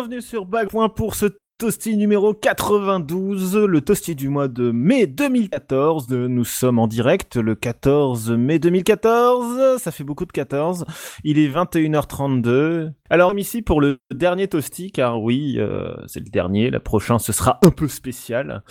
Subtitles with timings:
[0.00, 1.26] Bienvenue sur Backpoint pour ce
[1.58, 6.08] Toasty numéro 92, le Toasty du mois de mai 2014.
[6.08, 9.76] Nous sommes en direct le 14 mai 2014.
[9.76, 10.86] Ça fait beaucoup de 14.
[11.22, 12.92] Il est 21h32.
[13.10, 16.70] Alors ici pour le dernier Toasty, car oui, euh, c'est le dernier.
[16.70, 18.62] Le prochain, ce sera un peu spécial.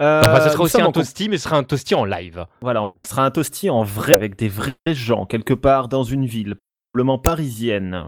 [0.00, 2.46] Euh, enfin, ce sera aussi un Toasty, mais ce sera un Toasty en live.
[2.62, 6.24] Voilà, ce sera un Toasty en vrai, avec des vrais gens, quelque part dans une
[6.24, 6.54] ville
[7.22, 8.04] parisienne.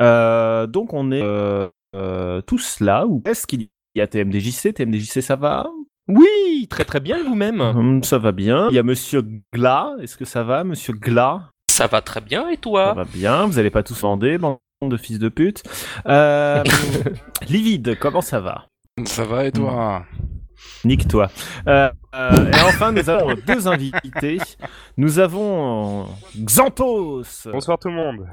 [0.00, 5.22] Euh, donc on est euh, euh, tous là, ou est-ce qu'il y a TMDJC TMDJC,
[5.22, 5.66] ça va?
[6.08, 7.60] Oui, très très bien, vous-même?
[7.60, 8.68] Hum, Ça va bien.
[8.70, 11.50] Il y a Monsieur Gla, est-ce que ça va, Monsieur Gla?
[11.70, 12.88] Ça va très bien, et toi?
[12.88, 15.62] Ça va bien, vous allez pas tous vendre, bande de fils de pute.
[17.48, 18.66] Livide, comment ça va?
[19.06, 20.04] Ça va, et toi?
[20.84, 21.30] Nique-toi.
[21.66, 24.38] Euh, euh, et enfin, nous avons deux invités.
[24.96, 26.06] Nous avons euh,
[26.44, 27.48] Xanthos.
[27.50, 28.26] Bonsoir tout le monde.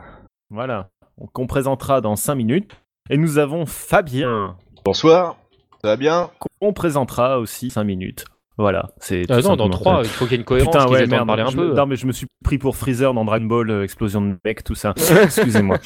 [0.50, 0.89] Voilà,
[1.34, 2.72] qu'on présentera dans 5 minutes.
[3.09, 4.55] Et nous avons Fabien.
[4.85, 5.38] Bonsoir,
[5.81, 8.25] ça va bien Qu'on présentera aussi 5 minutes.
[8.58, 9.23] Voilà, c'est.
[9.30, 10.76] Ah non, dans 3, il faut qu'il y ait une cohérence.
[10.76, 11.73] Putain, ouais, merde, parler un peu.
[11.73, 14.64] Non, mais je me suis pris pour Freezer dans Dragon Ball, euh, explosion de mec,
[14.64, 14.93] tout ça.
[15.23, 15.80] Excusez-moi.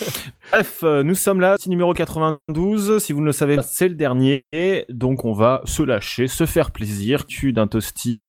[0.51, 3.01] Bref, euh, nous sommes là, c'est numéro 92.
[3.01, 4.44] Si vous ne le savez pas, c'est le dernier.
[4.90, 7.25] Donc, on va se lâcher, se faire plaisir.
[7.25, 8.19] Tu d'un toasty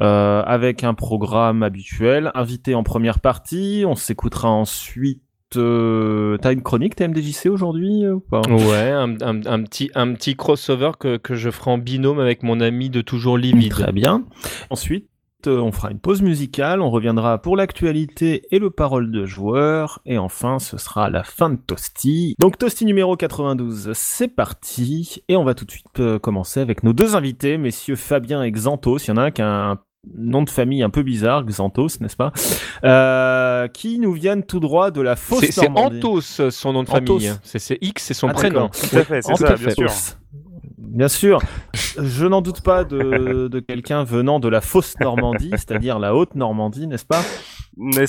[0.00, 3.84] euh, avec un programme habituel, invité en première partie.
[3.86, 5.22] On s'écoutera ensuite
[5.56, 8.42] euh, t'as une chronique TMDJC aujourd'hui euh, ou pas?
[8.48, 12.90] Ouais, un, petit, un petit crossover que, que je ferai en binôme avec mon ami
[12.90, 13.70] de toujours livide.
[13.72, 14.24] Très bien.
[14.70, 15.08] Ensuite,
[15.46, 20.00] euh, on fera une pause musicale, on reviendra pour l'actualité et le parole de joueur,
[20.06, 22.34] et enfin ce sera la fin de Toasty.
[22.38, 26.92] Donc Toasty numéro 92, c'est parti, et on va tout de suite commencer avec nos
[26.92, 28.98] deux invités, messieurs Fabien et Xanthos.
[28.98, 29.78] Il y en a un qui a un
[30.16, 32.32] nom de famille un peu bizarre, Xanthos, n'est-ce pas?
[32.84, 37.32] Euh, Qui nous viennent tout droit de la fausse C'est Anthos, son nom de famille.
[37.42, 38.68] C'est X, c'est son ah, prénom.
[38.68, 39.92] Tout à fait, c'est ça, bien sûr.
[40.78, 41.40] Bien sûr,
[41.74, 46.34] je n'en doute pas de, de quelqu'un venant de la fausse Normandie, c'est-à-dire la haute
[46.34, 47.22] Normandie, n'est-ce pas?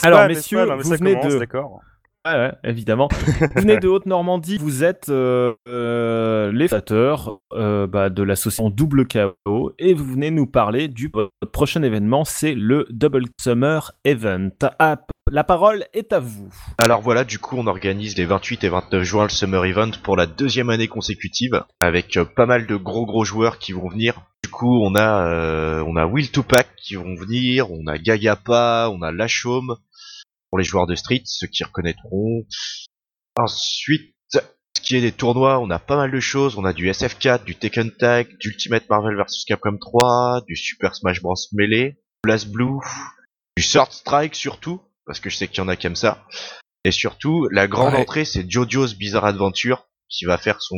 [0.01, 1.47] Alors, messieurs, vous venez de...
[2.25, 3.09] Ouais, ouais, évidemment.
[3.11, 9.05] vous venez de Haute-Normandie, vous êtes euh, euh, les fondateurs euh, bah, de l'association Double
[9.05, 11.11] KO et vous venez nous parler du
[11.51, 14.51] prochain événement, c'est le Double Summer Event.
[14.79, 16.49] Ah, la parole est à vous.
[16.77, 20.15] Alors voilà, du coup, on organise les 28 et 29 juin le Summer Event pour
[20.15, 24.21] la deuxième année consécutive avec pas mal de gros gros joueurs qui vont venir.
[24.43, 29.01] Du coup, on a on a Will Tupac qui vont venir, on a Gagapa, on
[29.01, 29.75] a Lachaume,
[30.53, 32.45] pour les joueurs de Street, ceux qui reconnaîtront.
[33.37, 34.37] Ensuite, ce
[34.83, 36.59] qui est des tournois, on a pas mal de choses.
[36.59, 40.93] On a du SF4, du Tekken Tag, du Ultimate Marvel vs Capcom 3, du Super
[40.93, 42.77] Smash Bros Melee, Blast Blue,
[43.57, 46.23] du Sword Strike surtout, parce que je sais qu'il y en a qui aiment ça.
[46.85, 50.77] Et surtout, la grande entrée, c'est JoJo's Bizarre Adventure, qui va faire son,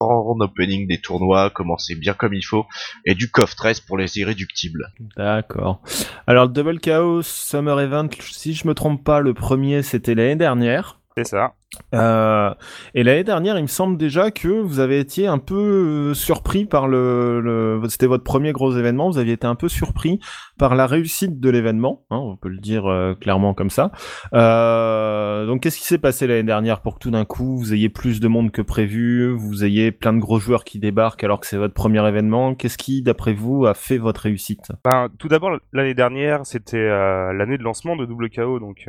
[0.00, 2.66] grand opening des tournois, commencer bien comme il faut,
[3.04, 4.92] et du coffre 13 pour les irréductibles.
[5.16, 5.82] D'accord.
[6.26, 10.36] Alors, le Double Chaos Summer Event, si je me trompe pas, le premier c'était l'année
[10.36, 11.00] dernière.
[11.16, 11.54] C'est ça.
[11.94, 12.52] Euh,
[12.94, 16.64] et l'année dernière, il me semble déjà que vous avez été un peu euh, surpris
[16.64, 20.18] par le, c'était votre premier gros événement, vous aviez été un peu surpris
[20.58, 23.92] par la réussite de l'événement, hein, on peut le dire euh, clairement comme ça.
[24.32, 28.20] Donc qu'est-ce qui s'est passé l'année dernière pour que tout d'un coup vous ayez plus
[28.20, 31.56] de monde que prévu, vous ayez plein de gros joueurs qui débarquent alors que c'est
[31.56, 32.54] votre premier événement?
[32.54, 34.72] Qu'est-ce qui, d'après vous, a fait votre réussite?
[34.84, 38.88] Ben, Tout d'abord, l'année dernière, c'était l'année de lancement de Double KO, donc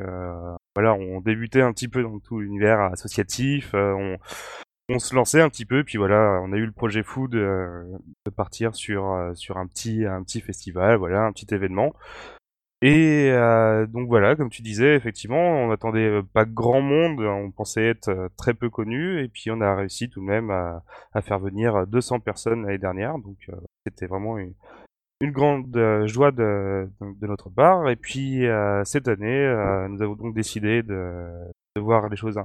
[0.76, 4.18] voilà, on débutait un petit peu dans tout l'univers associatif, on,
[4.90, 7.84] on se lançait un petit peu, puis voilà, on a eu le projet Food euh,
[8.26, 11.94] de partir sur euh, sur un petit un petit festival, voilà, un petit événement.
[12.82, 17.86] Et euh, donc voilà, comme tu disais, effectivement, on attendait pas grand monde, on pensait
[17.86, 20.84] être très peu connu, et puis on a réussi tout de même à,
[21.22, 23.50] faire venir 200 personnes l'année dernière, donc
[23.86, 24.54] c'était vraiment une,
[25.22, 27.90] une grande joie de, de, notre part.
[27.90, 28.46] Et puis
[28.84, 31.28] cette année, nous avons donc décidé de,
[31.76, 32.38] de voir les choses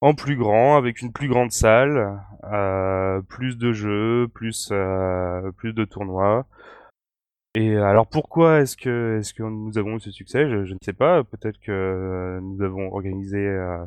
[0.00, 5.72] en plus grand, avec une plus grande salle, euh, plus de jeux, plus euh, plus
[5.72, 6.46] de tournois.
[7.54, 10.48] Et alors pourquoi est-ce que est-ce que nous avons eu ce succès?
[10.48, 11.24] Je, ne sais pas.
[11.24, 13.84] Peut-être que nous avons organisé euh,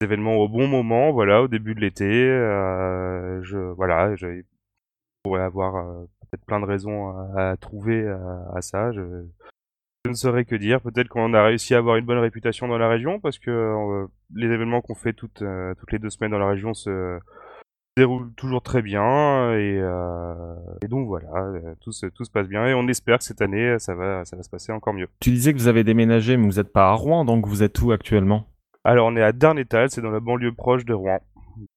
[0.00, 2.04] des événements au bon moment, voilà, au début de l'été.
[2.04, 4.42] Euh, je voilà, je
[5.22, 5.84] pourrais avoir
[6.30, 8.92] peut-être plein de raisons à, trouver à, ça.
[8.92, 9.26] Je,
[10.06, 10.80] je ne saurais que dire.
[10.80, 14.06] Peut-être qu'on a réussi à avoir une bonne réputation dans la région parce que euh,
[14.34, 17.18] les événements qu'on fait toutes, euh, toutes les deux semaines dans la région se
[17.96, 21.28] déroulent toujours très bien et, euh, et donc voilà,
[21.80, 24.36] tout se, tout se passe bien et on espère que cette année ça va, ça
[24.36, 25.08] va se passer encore mieux.
[25.20, 27.80] Tu disais que vous avez déménagé mais vous n'êtes pas à Rouen donc vous êtes
[27.80, 28.48] où actuellement?
[28.84, 31.20] Alors on est à Darnétal, c'est dans la banlieue proche de Rouen.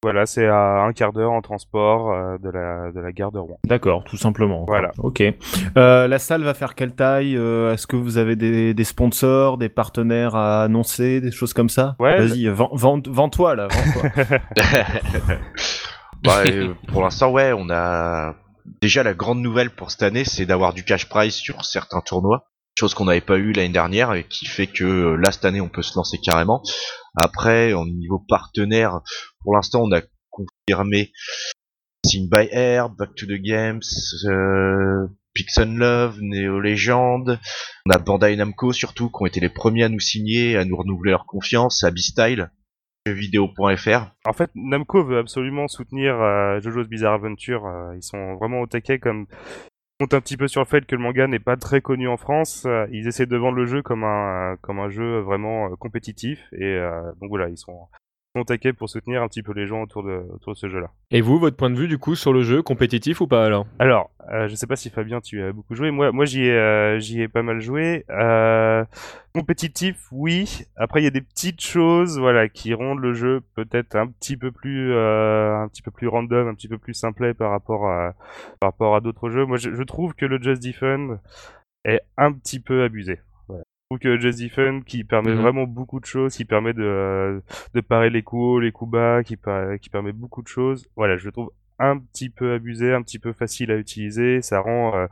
[0.04, 3.40] Voilà, c'est à un quart d'heure en transport euh, de, la, de la gare de
[3.40, 3.60] Rouen.
[3.66, 4.66] D'accord, tout simplement.
[4.68, 4.92] Voilà.
[4.98, 5.22] Ok.
[5.78, 9.58] Euh, la salle va faire quelle taille euh, Est-ce que vous avez des, des sponsors,
[9.58, 11.96] des partenaires à annoncer, des choses comme ça?
[12.00, 12.18] Ouais.
[12.18, 13.68] Vas-y, vends- vends- vends-toi là.
[13.70, 14.10] vends-toi.
[16.24, 18.36] Bah, euh, pour l'instant, ouais, on a
[18.82, 22.50] déjà la grande nouvelle pour cette année, c'est d'avoir du cash prize sur certains tournois,
[22.78, 25.70] chose qu'on n'avait pas eu l'année dernière et qui fait que là cette année on
[25.70, 26.62] peut se lancer carrément.
[27.16, 29.00] Après, au niveau partenaire,
[29.44, 31.12] pour l'instant, on a confirmé
[32.06, 33.82] Sing by Air, Back to the Games,
[34.26, 35.08] euh,
[35.58, 37.40] Love, Neo Legend.
[37.86, 40.76] On a Bandai Namco surtout qui ont été les premiers à nous signer, à nous
[40.76, 42.52] renouveler leur confiance, à Beastyle,
[43.06, 44.12] jeuxvideo.fr.
[44.26, 47.66] En fait, Namco veut absolument soutenir euh, JoJo's Bizarre Adventure.
[47.66, 50.86] euh, ils sont vraiment au taquet comme ils comptent un petit peu sur le fait
[50.86, 52.64] que le manga n'est pas très connu en France.
[52.66, 56.80] euh, ils essaient de vendre le jeu comme un comme un jeu vraiment compétitif et
[57.20, 57.88] donc voilà, ils sont
[58.36, 60.68] sont au taquet pour soutenir un petit peu les gens autour de autour de ce
[60.68, 60.92] jeu-là.
[61.12, 63.66] Et vous, votre point de vue du coup sur le jeu, compétitif ou pas alors?
[63.80, 65.90] Alors, euh, je sais pas si Fabien tu as beaucoup joué.
[65.92, 68.06] Moi, moi j'y ai, euh, j'y ai pas mal joué.
[68.10, 68.86] Euh,
[69.34, 70.66] compétitif, oui.
[70.76, 74.38] Après, il y a des petites choses, voilà, qui rendent le jeu peut-être un petit
[74.38, 77.90] peu plus, euh, un petit peu plus random, un petit peu plus simplet par rapport
[77.90, 78.14] à,
[78.60, 79.46] par rapport à d'autres jeux.
[79.46, 81.18] Moi, je, je trouve que le Just Defend
[81.86, 83.20] est un petit peu abusé.
[83.90, 85.42] Trouve que Just Defend, qui permet Mhm.
[85.42, 87.40] vraiment beaucoup de choses, qui permet de, euh,
[87.74, 90.88] de parer les coups hauts, les coups bas, qui, permet beaucoup de choses.
[90.96, 91.50] Voilà, je le trouve
[91.80, 94.44] un petit peu abusé, un petit peu facile à utiliser.
[94.44, 95.08] Ça rend, euh,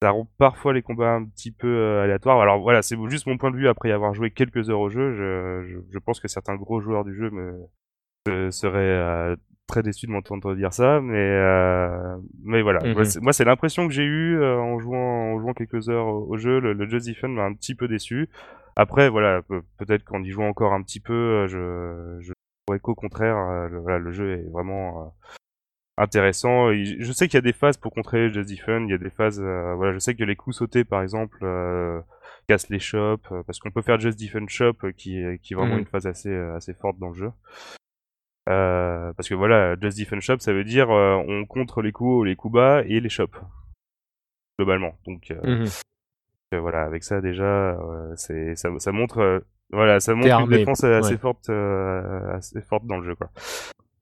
[0.00, 2.40] ça rend parfois les combats un petit peu euh, aléatoires.
[2.40, 5.14] Alors voilà, c'est juste mon point de vue après avoir joué quelques heures au jeu.
[5.16, 7.66] Je, je, je pense que certains gros joueurs du jeu me
[8.28, 9.34] se- seraient euh,
[9.68, 12.80] très déçus de m'entendre dire ça, mais euh, mais voilà.
[12.84, 12.92] Mhm.
[12.94, 16.06] Moi, c'est- Moi, c'est l'impression que j'ai eue euh, en jouant en jouant quelques heures
[16.06, 16.58] au, au jeu.
[16.58, 18.28] Le, le Just Defend m'a un petit peu déçu.
[18.74, 22.32] Après, voilà, pe- peut-être qu'en y jouant encore un petit peu, euh, je, je
[22.66, 25.08] pourrais qu'au contraire, euh, le, voilà, le jeu est vraiment euh,
[25.98, 26.70] intéressant.
[26.70, 28.98] Et je sais qu'il y a des phases pour contrer Just Defend, il y a
[28.98, 32.00] des phases, euh, voilà, je sais que les coups sautés, par exemple, euh,
[32.48, 35.74] cassent les shops, parce qu'on peut faire Just Defend Shop, qui, est- qui est vraiment
[35.74, 35.80] Mhm.
[35.80, 37.30] une phase assez, assez forte dans le jeu.
[38.48, 42.08] Euh, parce que voilà, Just Defend Shop, ça veut dire euh, on contre les coups
[42.08, 43.36] hauts, les coups bas et les shops
[44.58, 44.94] globalement.
[45.06, 45.64] Donc euh,
[46.52, 46.60] Mhm.
[46.60, 47.78] voilà, avec ça déjà,
[48.16, 51.18] c'est ça, ça montre, voilà, ça montre une défense assez ouais.
[51.18, 53.28] forte, assez forte dans le jeu quoi.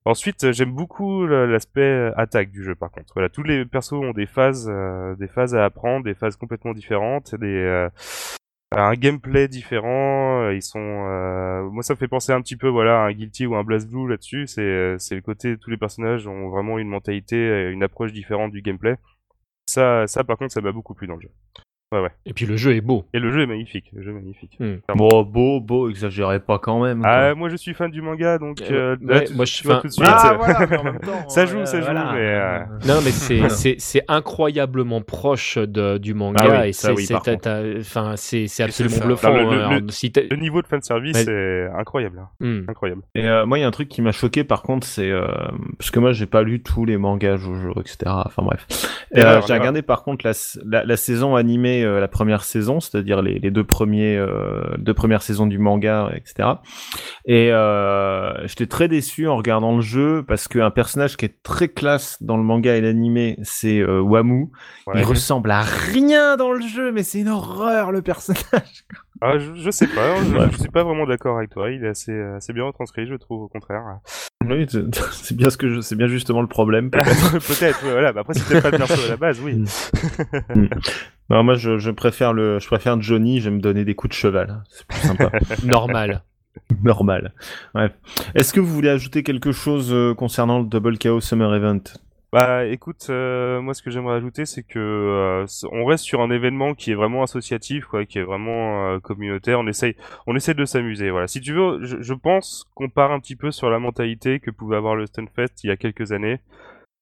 [0.05, 3.13] Ensuite, j'aime beaucoup l'aspect attaque du jeu par contre.
[3.15, 4.71] Voilà, tous les persos ont des phases,
[5.19, 7.89] des phases à apprendre, des phases complètement différentes, des
[8.73, 10.43] un gameplay différent.
[10.43, 13.13] euh, Ils sont, euh, moi ça me fait penser un petit peu voilà à un
[13.13, 14.47] Guilty ou un BlazBlue là-dessus.
[14.47, 18.53] C'est euh, c'est le côté tous les personnages ont vraiment une mentalité, une approche différente
[18.53, 18.97] du gameplay.
[19.69, 21.31] Ça, ça par contre, ça m'a beaucoup plu dans le jeu.
[22.25, 23.05] Et puis le jeu est beau.
[23.15, 23.91] Et le jeu est magnifique.
[23.95, 24.59] Le jeu est magnifique.
[24.97, 27.01] bon, beau, beau, exagérez pas quand même.
[27.01, 27.09] quoi.
[27.11, 29.63] Ah, moi je suis fan du manga, donc Euh, euh, là, ouais, tu- moi, je-
[29.63, 30.05] tout de suite.
[30.09, 32.13] Ah, euh, voilà, mais en même temps, Ça euh, joue, ça joue, voilà.
[32.13, 36.73] mais, euh, Non, mais c'est c'est c'est incroyablement proche de, du manga Ah oui, et
[36.73, 39.33] ça, c'est oui, enfin c'est c'est Et c'est absolument bluffant.
[39.33, 39.81] Non, le- le- hein.
[39.81, 41.33] le- Si Le niveau de fanservice Ouais.
[41.33, 42.19] est incroyable.
[42.19, 42.29] hein.
[42.41, 42.65] Hmm.
[42.69, 43.03] Incroyable.
[43.15, 45.25] Et euh, moi, il y a un truc qui m'a choqué par contre, c'est euh,
[45.79, 47.97] parce que moi, j'ai pas lu tous les mangas Jojo, etc.
[48.07, 48.67] Enfin bref.
[49.17, 53.51] Euh, j'ai regardé par contre la saison animée, euh, la première saison, c'est-à-dire les, les
[53.51, 56.49] deux premiers, euh, deux premières saisons du manga, etc.
[57.25, 61.69] Et euh, j'étais très déçu en regardant le jeu parce qu'un personnage qui est très
[61.69, 64.51] classe dans le manga et l'animé, c'est Wamu.
[64.87, 65.01] Ouais.
[65.01, 68.85] Il ressemble à rien dans le jeu, mais c'est une horreur le personnage.
[69.23, 70.47] Ah, je, je sais pas, je, Ouais.
[70.53, 71.71] je suis pas vraiment d'accord avec toi.
[71.71, 73.83] Il est assez, assez bien retranscrit, je trouve, au contraire.
[74.45, 74.67] Oui,
[75.13, 76.91] c'est bien ce que je, c'est bien justement le problème.
[76.91, 77.33] peut-être.
[77.33, 78.13] Peut-être, ouais, voilà.
[78.13, 79.65] Bah, après, t'aimes pas le perso à la base, oui.
[81.31, 83.41] Non, moi, je, je préfère le, je préfère Johnny.
[83.41, 84.63] Je vais me donner des coups de cheval.
[84.71, 85.31] C'est plus sympa.
[85.65, 86.23] normal.
[86.83, 87.33] Normal.
[87.75, 87.93] Bref.
[88.35, 91.81] Est-ce que vous voulez ajouter quelque chose euh, concernant le Double KO Summer Event?
[92.33, 96.31] Bah, écoute, euh, moi, ce que j'aimerais ajouter, c'est que euh, on reste sur un
[96.31, 99.61] événement qui est vraiment associatif, quoi, qui est vraiment euh, communautaire.
[99.61, 101.11] On essaye, on essaie de s'amuser.
[101.11, 101.29] Voilà.
[101.29, 104.51] Si tu veux, je, je pense qu'on part un petit peu sur la mentalité que
[104.51, 106.41] pouvait avoir le Stunfest il y a quelques années.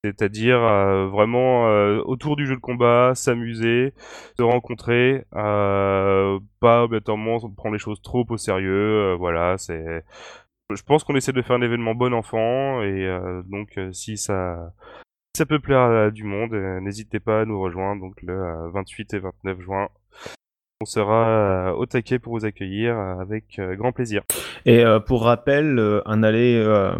[0.05, 3.95] C'est-à-dire euh, vraiment euh, autour du jeu de combat, s'amuser,
[4.37, 9.15] se rencontrer, euh, pas obligatoirement prendre les choses trop au sérieux.
[9.15, 10.05] voilà, c'est.
[10.75, 14.73] Je pense qu'on essaie de faire un événement bon enfant et euh, donc si ça
[15.37, 18.71] ça peut plaire à du monde, euh, n'hésitez pas à nous rejoindre donc le euh,
[18.71, 19.89] 28 et 29 juin.
[20.81, 24.23] On sera euh, au taquet pour vous accueillir euh, avec euh, grand plaisir.
[24.67, 26.93] Et euh, pour rappel, euh, un aller, euh,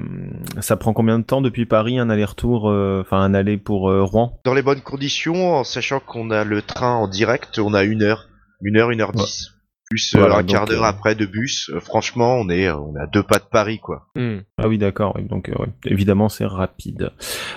[0.61, 4.03] ça prend combien de temps depuis Paris, un aller-retour, euh, enfin un aller pour euh,
[4.03, 4.41] Rouen?
[4.45, 8.03] Dans les bonnes conditions, en sachant qu'on a le train en direct, on a une
[8.03, 8.29] heure.
[8.63, 9.54] Une heure, une heure dix.
[9.95, 11.71] Plus euh, Voilà, un quart d'heure euh, après de bus.
[11.73, 14.09] Euh, franchement, on est, on est à deux pas de Paris, quoi.
[14.17, 14.39] Hmm.
[14.59, 15.17] Ah oui, d'accord.
[15.21, 15.69] Donc, euh, ouais.
[15.85, 17.13] évidemment, c'est rapide.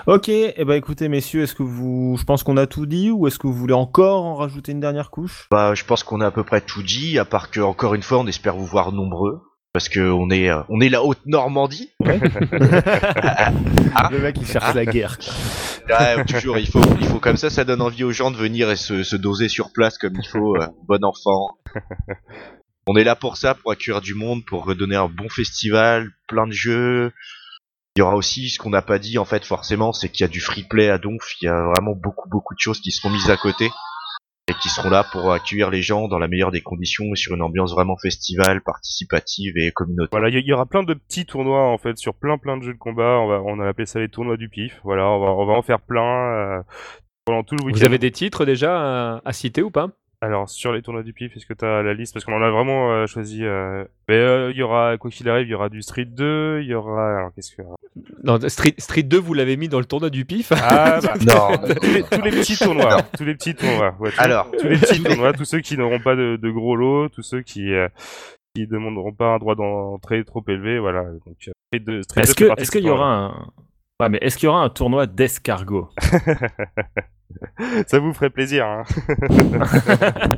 [0.06, 0.29] Ok.
[0.29, 3.39] Eh ben, écoutez, messieurs, est-ce que vous, je pense qu'on a tout dit, ou est-ce
[3.39, 5.48] que vous voulez encore en rajouter une dernière couche?
[5.50, 8.03] Bah, je pense qu'on a à peu près tout dit, à part que encore une
[8.03, 9.41] fois, on espère vous voir nombreux,
[9.74, 11.89] parce que on est, on est la haute Normandie.
[14.12, 15.17] Le mec, il cherche la guerre.
[15.89, 18.70] Ouais, toujours, il faut, il faut comme ça, ça donne envie aux gens de venir
[18.70, 21.58] et se, se doser sur place comme il faut, euh, bon enfant.
[22.88, 26.48] On est là pour ça, pour accueillir du monde, pour redonner un bon festival, plein
[26.48, 27.12] de jeux.
[27.96, 30.25] Il y aura aussi ce qu'on n'a pas dit en fait forcément, c'est qu'il y
[30.25, 32.91] a du free play à Donf, il y a vraiment beaucoup beaucoup de choses qui
[32.91, 33.70] seront mises à côté
[34.50, 37.36] et qui seront là pour accueillir les gens dans la meilleure des conditions et sur
[37.36, 40.20] une ambiance vraiment festival, participative et communautaire.
[40.20, 42.74] Voilà, il y, aura plein de petits tournois en fait sur plein plein de jeux
[42.74, 43.20] de combat.
[43.20, 44.80] On va, on a appelé ça les tournois du pif.
[44.84, 46.62] Voilà, on va, on va en faire plein euh,
[47.25, 47.80] pendant tout le week-end.
[47.80, 49.89] Vous avez des titres déjà à, à citer ou pas?
[50.21, 52.13] Alors sur les tournois du pif, est-ce que tu as la liste?
[52.13, 53.43] Parce qu'on en a vraiment euh, choisi.
[53.45, 56.62] euh, Mais euh, il y aura quoi qu'il arrive, il y aura du Street 2,
[56.63, 57.17] il y aura.
[57.19, 57.62] Alors qu'est-ce que
[58.24, 61.57] Non, Street, Street 2, vous l'avez mis dans le tournoi du pif Ah bah, Non,
[61.81, 63.95] tous, les, tous les petits tournois, tous les petits tournois.
[64.00, 66.75] Ouais, tous, Alors, tous les petits tournois, tous ceux qui n'auront pas de, de gros
[66.75, 67.88] lots, tous ceux qui euh,
[68.55, 71.03] qui demanderont pas un droit d'entrée trop élevé, voilà.
[71.03, 73.47] Donc Street 2, Street 2 Est-ce qu'il y aura un,
[74.01, 75.89] ouais, mais est-ce qu'il y aura un tournoi d'escargot
[77.88, 78.84] Ça vous ferait plaisir, hein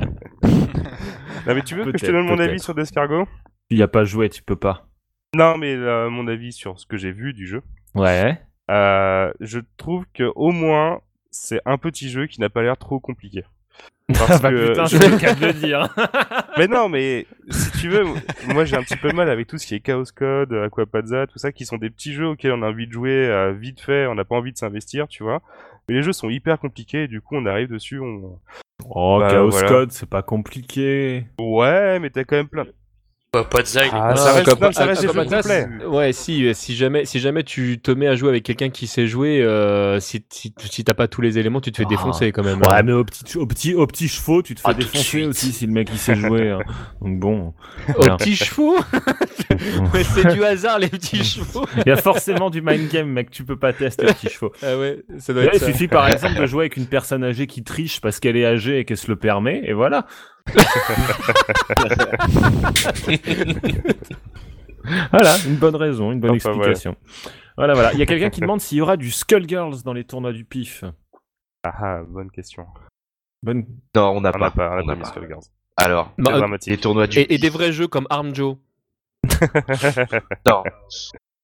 [1.46, 3.26] Non mais tu veux que je te donne mon avis sur Descargo?
[3.70, 4.86] Tu y as pas joué, tu peux pas.
[5.34, 7.62] Non mais euh, mon avis sur ce que j'ai vu du jeu.
[7.94, 8.40] Ouais.
[8.70, 13.00] Euh, je trouve que au moins c'est un petit jeu qui n'a pas l'air trop
[13.00, 13.44] compliqué.
[14.12, 15.88] Parce bah que putain, je- le cas de le dire.
[16.58, 18.02] mais non, mais si tu veux,
[18.48, 21.38] moi j'ai un petit peu mal avec tout ce qui est Chaos Code, Aquapazza, tout
[21.38, 24.08] ça, qui sont des petits jeux auxquels on a envie de jouer euh, vite fait,
[24.08, 25.42] on n'a pas envie de s'investir, tu vois.
[25.88, 28.38] Mais les jeux sont hyper compliqués et du coup on arrive dessus, on...
[28.88, 29.68] Oh, Bah, Chaos voilà.
[29.68, 31.26] Code, c'est pas compliqué.
[31.38, 32.64] Ouais, mais t'as quand même plein...
[33.32, 35.68] De ça, il Ah, ça reste- non, ça des complets.
[35.86, 38.88] Ouais, si, euh, si jamais, si jamais tu te mets à jouer avec quelqu'un qui
[38.88, 41.90] sait jouer, euh, si, si, si t'as pas tous les éléments, tu te fais Ah.
[41.90, 42.60] défoncer quand même.
[42.60, 45.52] Ouais, mais au petit, au petit, au petit chevaux, tu te fais Ah, défoncer aussi
[45.52, 46.50] si le mec il sait jouer.
[46.50, 46.58] hein.
[47.00, 47.54] Donc bon.
[47.90, 48.16] Aux Voilà.
[48.16, 48.74] petits chevaux?
[49.94, 53.30] Mais c'est du hasard, les petits chevaux Il y a forcément du mind game, mec.
[53.30, 54.52] Tu peux pas tester les petits chevaux.
[54.62, 55.66] Ah ouais, ça doit Là, être il ça.
[55.66, 58.78] suffit par exemple de jouer avec une personne âgée qui triche parce qu'elle est âgée
[58.80, 60.06] et qu'elle se le permet, et voilà.
[65.12, 66.96] voilà, une bonne raison, une bonne Enfin, explication.
[67.56, 67.92] Voilà, voilà.
[67.92, 70.44] Il y a quelqu'un qui demande s'il y aura du Skullgirls dans les tournois du
[70.44, 70.84] pif.
[71.62, 72.64] Ah, ah, bonne question.
[73.42, 73.66] Bonne...
[73.94, 74.50] non, on n'a pas.
[74.50, 75.04] pas, on n'a pas.
[75.04, 75.42] Skullgirls.
[75.76, 78.56] Alors, euh, les tournois du et, et des vrais jeux comme Arm Joe.
[80.46, 80.62] Non.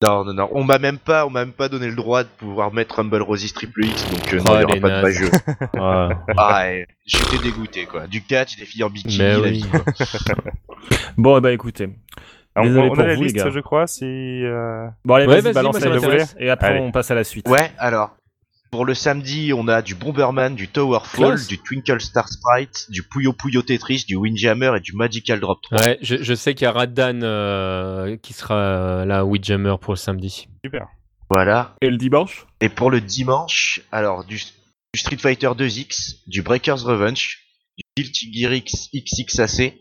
[0.04, 0.49] Non, non, non.
[0.52, 3.23] On m'a même pas, on m'a même pas donné le droit de pouvoir mettre Humble
[3.23, 5.14] Rosis Triple X, donc euh, non, Oh, il y aura pas de vrai nazes.
[5.14, 5.30] jeu.
[5.78, 8.06] Ah, Ah, ouais, j'étais dégoûté, quoi.
[8.06, 9.50] Du catch, des filles en bikini, Mais la oui.
[9.52, 9.80] vie, quoi.
[11.16, 11.88] Bon, bah écoutez.
[12.54, 13.50] Ah, on, Désolé on pour a la vous, les liste, gars.
[13.50, 14.04] je crois, si...
[14.45, 16.80] euh, Bon, allez, Ouais, vas-y, vas-y, balance moi, et après Allez.
[16.80, 17.49] on passe à la suite.
[17.49, 18.16] Ouais, alors.
[18.70, 21.46] Pour le samedi, on a du Bomberman, du Towerfall, Classe.
[21.46, 25.80] du Twinkle Star Sprite, du Puyo Puyo Tetris, du Windjammer et du Magical Drop 3.
[25.80, 29.92] Ouais, je, je sais qu'il y a Raddan euh, qui sera euh, là, Windjammer pour
[29.92, 30.49] le samedi.
[30.64, 30.88] Super.
[31.30, 31.75] Voilà.
[31.80, 32.46] Et le dimanche?
[32.61, 37.38] Et pour le dimanche, alors du, du Street Fighter 2X, du Breaker's Revenge,
[37.78, 39.75] du Guilty Gear X XXAC,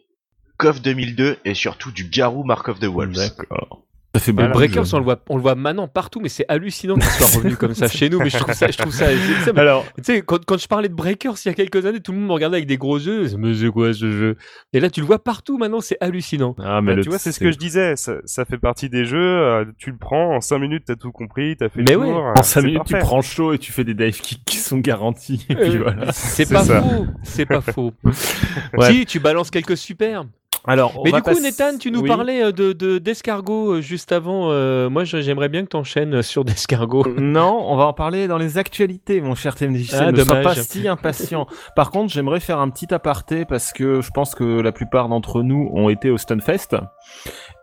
[0.58, 3.16] KOF 2002 et surtout du Garou Mark of the Wolves.
[3.16, 3.85] D'accord.
[4.20, 7.04] Ça fait Breakers, on le voit, on le voit maintenant partout, mais c'est hallucinant qu'il
[7.04, 8.20] soit revenu comme ça chez nous.
[8.20, 9.08] Mais je trouve ça, je trouve ça.
[9.54, 12.00] mais- Alors, Tu sais, quand, quand je parlais de Breakers il y a quelques années,
[12.00, 13.28] tout le monde me regardait avec des gros yeux.
[13.38, 14.38] Mais c'est quoi ce jeu?
[14.72, 16.56] Et là, tu le vois partout maintenant, c'est hallucinant.
[16.64, 18.90] ah, mais Bah, le- tu vois, c'est ce que je disais, ça, ça fait partie
[18.90, 21.92] des jeux, euh, tu le prends, en 5 minutes t'as tout compris, t'as fait Mais
[21.94, 22.08] le ouais.
[22.08, 22.18] tour.
[22.18, 24.58] En euh, 5 c'est minutes, tu prends chaud et tu fais des dive kicks qui
[24.58, 25.46] sont garantis.
[25.52, 26.12] Euh, voilà.
[26.14, 26.82] C'est pas ça.
[26.82, 27.92] faux, c'est pas faux.
[28.82, 30.26] Si, tu balances quelques super.
[30.68, 32.08] Alors, on Mais va du coup, passer- Nathan, tu nous Oui.
[32.08, 34.50] parlais euh, de de- d'escargot euh, juste avant.
[34.52, 37.06] euh, moi, j'aimerais bien que tu enchaînes sur d'escargot.
[37.18, 39.94] Non, on va en parler dans les actualités, mon cher TMDJC.
[40.00, 41.48] Ah, ne sois pas si impatient.
[41.76, 45.42] Par contre, j'aimerais faire un petit aparté parce que je pense que la plupart d'entre
[45.44, 46.76] nous ont été au Stunfest.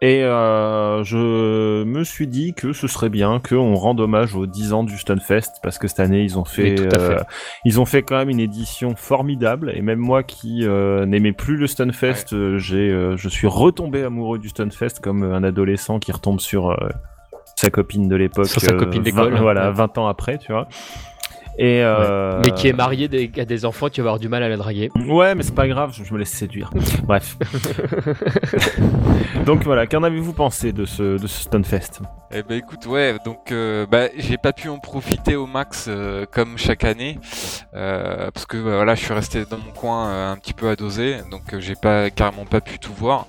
[0.04, 4.72] Et euh, je me suis dit que ce serait bien qu'on rende hommage aux 10
[4.72, 7.18] ans du Stunfest parce que cette année ils ont fait, Oui, euh,
[7.64, 11.56] ils ont fait quand même une édition formidable et même moi qui euh, n'aimais plus
[11.56, 16.10] le Stunfest, euh, j'ai, euh, je suis retombé amoureux du Stunfest comme un adolescent qui
[16.10, 16.88] retombe sur euh,
[17.54, 19.34] sa copine de l'époque, Sur sa copine 20 d'école.
[19.36, 19.74] voilà, Ouais.
[19.76, 20.66] 20 ans après, tu vois.
[21.58, 24.42] Et euh, Mais qui est marié des, à des enfants, tu vas avoir du mal
[24.42, 24.90] à la draguer.
[25.06, 26.70] Ouais, mais c'est pas grave, je, je me laisse séduire.
[27.04, 27.36] Bref.
[29.46, 32.00] donc voilà, qu'en avez-vous pensé de ce, de ce Stunfest?
[32.34, 36.24] Eh ben écoute, ouais, donc euh, bah, j'ai pas pu en profiter au max euh,
[36.30, 37.18] comme chaque année
[37.74, 40.70] euh, parce que bah, voilà, je suis resté dans mon coin euh, un petit peu
[40.70, 43.26] à doser, donc euh, j'ai pas carrément pas pu tout voir.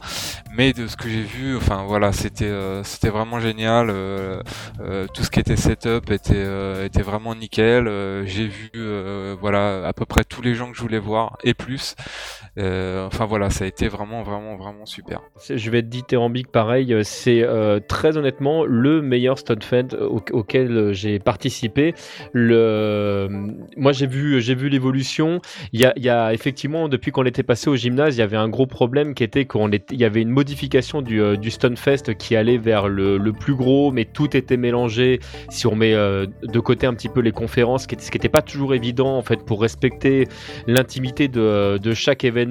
[0.55, 3.89] Mais de ce que j'ai vu, enfin voilà, c'était euh, c'était vraiment génial.
[3.89, 4.39] euh,
[4.81, 7.85] euh, tout ce qui était setup était était vraiment nickel.
[8.27, 8.69] j'ai vu
[9.39, 11.95] voilà à peu près tous les gens que je voulais voir et plus.
[12.59, 15.21] Euh, enfin voilà, ça a été vraiment vraiment vraiment super.
[15.49, 20.93] Je vais être dithyrambique pareil, euh, c'est euh, très honnêtement le meilleur Stunfed au- auquel
[20.93, 21.95] j'ai participé.
[22.35, 25.41] Moi j'ai vu, vu l'évolution.
[25.71, 29.15] Il y effectivement depuis qu'on était passé au gymnase, il y avait un gros problème
[29.15, 33.33] qui était qu'il y avait une modification du, du Stunfest qui allait vers le, le
[33.33, 35.19] plus gros, mais tout était mélangé.
[35.49, 38.75] Si on met de côté un petit peu les conférences, ce qui n'était pas toujours
[38.75, 40.27] évident en fait pour respecter
[40.67, 42.42] l'intimité de, de chaque événement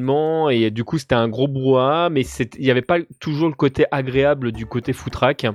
[0.51, 3.85] et du coup c'était un gros brouhaha mais il n'y avait pas toujours le côté
[3.91, 5.47] agréable du côté footrack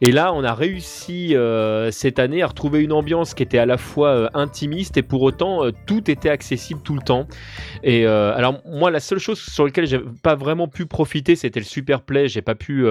[0.00, 3.66] et là on a réussi euh, cette année à retrouver une ambiance qui était à
[3.66, 7.26] la fois euh, intimiste et pour autant euh, tout était accessible tout le temps.
[7.82, 11.66] Et alors moi la seule chose sur laquelle j'ai pas vraiment pu profiter c'était le
[11.66, 12.28] super play.
[12.28, 12.86] J'ai pas pu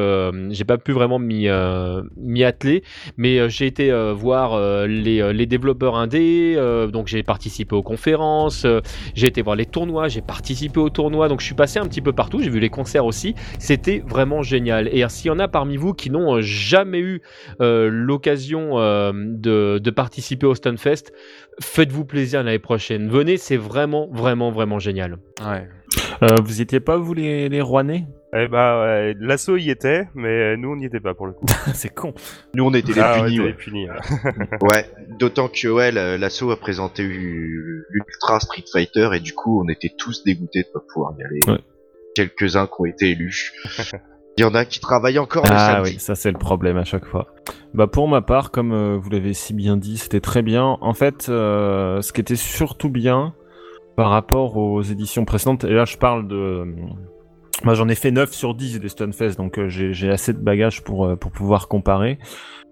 [0.49, 1.47] j'ai pas pu vraiment m'y
[2.17, 2.83] m'y atteler.
[3.17, 6.55] Mais j'ai été voir les, les développeurs indés
[6.91, 8.65] donc j'ai participé aux conférences
[9.15, 12.01] j'ai été voir les tournois, j'ai participé aux tournois, donc je suis passé un petit
[12.01, 14.87] peu partout, j'ai vu les concerts aussi, c'était vraiment génial.
[14.91, 17.21] Et s'il y en a parmi vous qui n'ont euh, jamais eu
[17.61, 21.13] euh, l'occasion euh, de, de participer au Stunfest,
[21.61, 23.09] faites-vous plaisir l'année prochaine.
[23.09, 25.17] Venez, c'est vraiment, vraiment, vraiment génial.
[25.45, 25.67] Ouais.
[26.23, 28.05] euh, Vous étiez pas, vous, les, les Rouennais?
[28.33, 31.45] Eh bah, ouais, l'assaut y était, mais nous on n'y était pas pour le coup.
[31.73, 32.13] C'est con.
[32.53, 33.45] Nous, on était les Ah, ouais, punis, ouais.
[33.47, 33.97] les punis, ouais.
[34.61, 34.85] Ouais,
[35.19, 39.91] d'autant que ouais, la- l'assaut a présenté l'Ultra Street Fighter et du coup on était
[39.97, 41.39] tous dégoûtés de pas pouvoir y aller.
[41.47, 41.59] Ouais.
[42.15, 43.51] Quelques-uns qui ont été élus.
[44.37, 46.85] Il y en a qui travaillent encore le Ah oui, ça c'est le problème à
[46.85, 47.27] chaque fois.
[47.73, 50.77] Bah pour ma part, comme euh, vous l'avez si bien dit, c'était très bien.
[50.79, 53.33] En fait, euh, ce qui était surtout bien
[53.97, 56.65] par rapport aux éditions précédentes, et là je parle de...
[57.63, 60.83] Moi j'en ai fait 9 sur 10 des Stunfest, donc euh, j'ai assez de bagages
[60.83, 62.17] pour, euh, pour pouvoir comparer.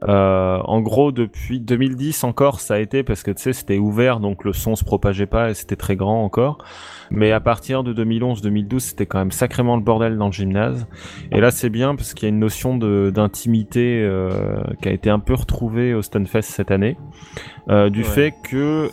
[0.08, 4.20] Euh, en gros, depuis 2010 encore, ça a été parce que tu sais, c'était ouvert,
[4.20, 6.60] donc le son se propageait pas et c'était très grand encore.
[7.12, 10.88] Mais à partir de 2011-2012, c'était quand même sacrément le bordel dans le gymnase.
[11.32, 15.10] Et là, c'est bien parce qu'il y a une notion d'intimité euh, qui a été
[15.10, 16.96] un peu retrouvée au Stunfest cette année,
[17.70, 18.06] euh, du Ouais.
[18.06, 18.90] fait que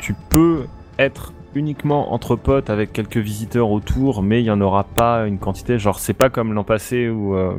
[0.00, 0.64] tu peux
[0.98, 5.38] être uniquement entre potes avec quelques visiteurs autour, mais il y en aura pas une
[5.38, 5.78] quantité.
[5.78, 7.54] Genre, c'est pas comme l'an passé où euh,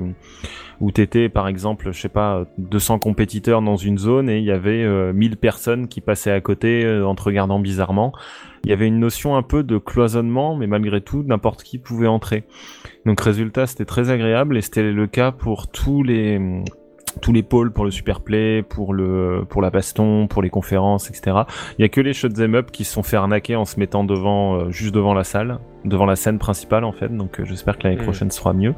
[0.81, 4.51] où t'étais par exemple, je sais pas, 200 compétiteurs dans une zone et il y
[4.51, 8.11] avait euh, 1000 personnes qui passaient à côté euh, en te regardant bizarrement.
[8.63, 12.07] Il y avait une notion un peu de cloisonnement, mais malgré tout, n'importe qui pouvait
[12.07, 12.43] entrer.
[13.05, 16.63] Donc résultat, c'était très agréable et c'était le cas pour tous les
[17.21, 21.41] tous les pôles pour le superplay, pour le pour la baston, pour les conférences, etc.
[21.77, 24.03] Il y a que les shoot'em up qui se sont fait arnaquer en se mettant
[24.03, 27.09] devant euh, juste devant la salle, devant la scène principale en fait.
[27.15, 28.03] Donc euh, j'espère que l'année Mhm.
[28.03, 28.73] prochaine sera mieux.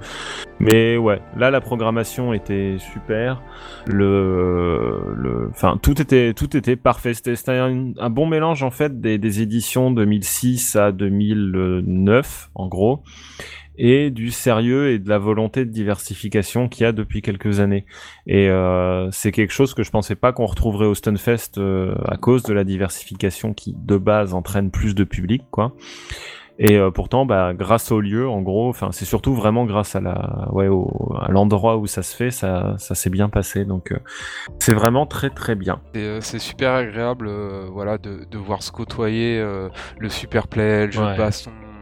[0.60, 3.42] Mais ouais, là la programmation était super.
[3.86, 7.14] Le le enfin tout était tout était parfait.
[7.14, 12.68] C'était c'était un, un bon mélange en fait des, des éditions 2006 à 2009 en
[12.68, 13.04] gros
[13.78, 17.86] et du sérieux et de la volonté de diversification qu'il y a depuis quelques années.
[18.28, 22.18] Et euh, c'est quelque chose que je pensais pas qu'on retrouverait au Stunfest euh, à
[22.18, 25.74] cause de la diversification qui de base entraîne plus de public, quoi.
[26.60, 30.02] Et euh, pourtant, bah, grâce au lieu, en gros, enfin, c'est surtout vraiment grâce à
[30.02, 33.66] la, ouais, au, à l'endroit où ça se fait, ça, ça s'est bien passé.
[33.66, 33.98] Donc, euh,
[34.60, 35.82] c'est vraiment très très bien.
[35.96, 40.48] C'est, euh, c'est super agréable euh, voilà, de, de voir se côtoyer euh, le super
[40.48, 41.14] play, le jeu Ouais.
[41.14, 41.73] de baston, euh,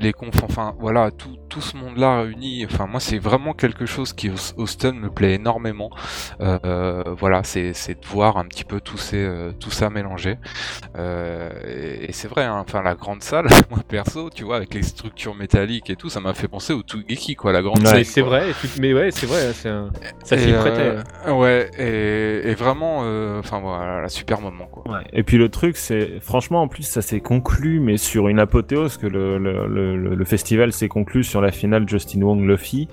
[0.00, 2.64] les confs, enfin voilà, tout, tout ce monde-là réuni.
[2.66, 5.90] Enfin, moi, c'est vraiment quelque chose qui, au, stun, me plaît énormément.
[6.40, 10.38] Euh, euh, voilà, c'est, de voir un petit peu tout, ces, euh, tout ça mélangé.
[10.96, 14.74] Euh, et, et c'est vrai, hein, enfin, la grande salle, moi perso, tu vois, avec
[14.74, 17.82] les structures métalliques et tout, ça m'a fait penser au Tougeki, quoi, la grande.
[17.82, 18.46] Mais c'est vrai,
[18.80, 19.90] mais ouais, c'est vrai, un-
[20.24, 21.30] ça s'y euh, prêtait.
[21.30, 24.84] ouais, et, et vraiment, euh, enfin voilà, super moment quoi.
[25.12, 28.96] Et puis le truc, c'est franchement en plus ça s'est conclu, mais sur une apothéose
[28.96, 32.88] que le, le, le, le festival s'est conclu sur la finale Justin Wong Luffy,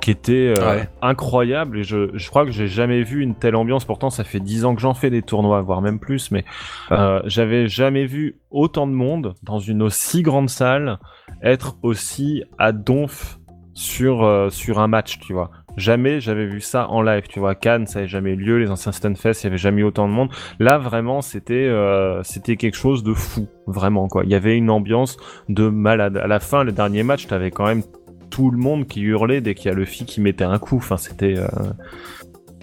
[0.00, 0.88] qui était euh, Ouais.
[1.02, 1.78] incroyable.
[1.78, 3.84] Et je, je crois que j'ai jamais vu une telle ambiance.
[3.84, 6.44] Pourtant, ça fait dix ans que j'en fais des tournois, voire même plus, mais
[6.92, 10.98] euh, j'avais jamais vu autant de monde dans une aussi grande salle
[11.42, 13.38] être aussi à donf
[13.74, 15.50] sur euh, sur un match, tu vois.
[15.80, 17.22] Jamais j'avais vu ça en live.
[17.26, 18.58] Tu vois, Cannes, ça n'avait jamais eu lieu.
[18.58, 20.28] Les anciens Stunfest, il y avait jamais eu autant de monde.
[20.58, 24.24] Là, vraiment, c'était euh, c'était quelque chose de fou, vraiment quoi.
[24.24, 25.16] Il y avait une ambiance
[25.48, 26.18] de malade.
[26.18, 27.82] À la fin, le dernier match, t'avais quand même
[28.28, 30.76] tout le monde qui hurlait dès qu'il y a le Luffy qui mettait un coup.
[30.76, 31.48] Enfin, c'était euh,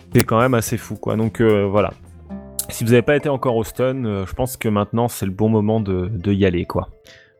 [0.05, 1.15] c'était quand même assez fou quoi.
[1.15, 1.93] Donc euh, voilà.
[2.69, 5.49] Si vous n'avez pas été encore au stun, je pense que maintenant c'est le bon
[5.49, 6.89] moment de, de y aller quoi.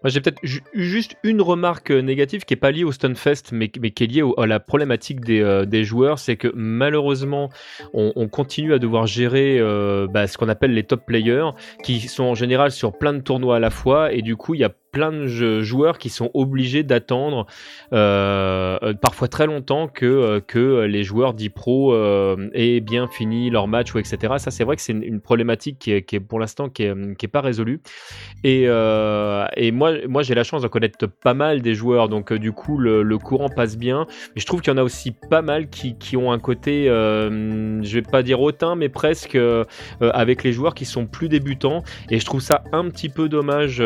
[0.04, 3.52] Moi, j'ai peut-être ju- juste une remarque euh, négative qui est pas liée au Stunfest,
[3.52, 6.20] mais, qui est liée à la problématique des, euh, des joueurs.
[6.20, 7.50] C'est que malheureusement,
[7.94, 11.50] on, on continue à devoir gérer euh, bah, ce qu'on appelle les top players,
[11.84, 14.62] qui sont en général sur plein de tournois à la fois, et du coup, il
[14.62, 17.46] y a plein de joueurs qui sont obligés d'attendre
[17.94, 23.52] euh, euh, parfois très longtemps que, euh, que les joueurs d'e-pro euh, aient bien fini
[23.52, 24.34] leur match ou etc.
[24.38, 27.30] Ça, c'est vrai que c'est une, problématique qui est, pour l'instant qui est, qui est
[27.30, 27.80] pas résolue.
[28.44, 28.68] Et,
[29.72, 33.50] moi, j'ai la chance de connaître pas mal des joueurs, donc du coup le, courant
[33.50, 34.08] passe bien.
[34.36, 37.94] Mais je trouve qu'il y en a aussi pas mal qui, ont un côté, je
[37.94, 39.38] vais pas dire hautain, mais presque
[40.02, 41.84] avec les joueurs qui sont plus débutants.
[42.10, 43.78] Et je trouve ça un petit peu dommage.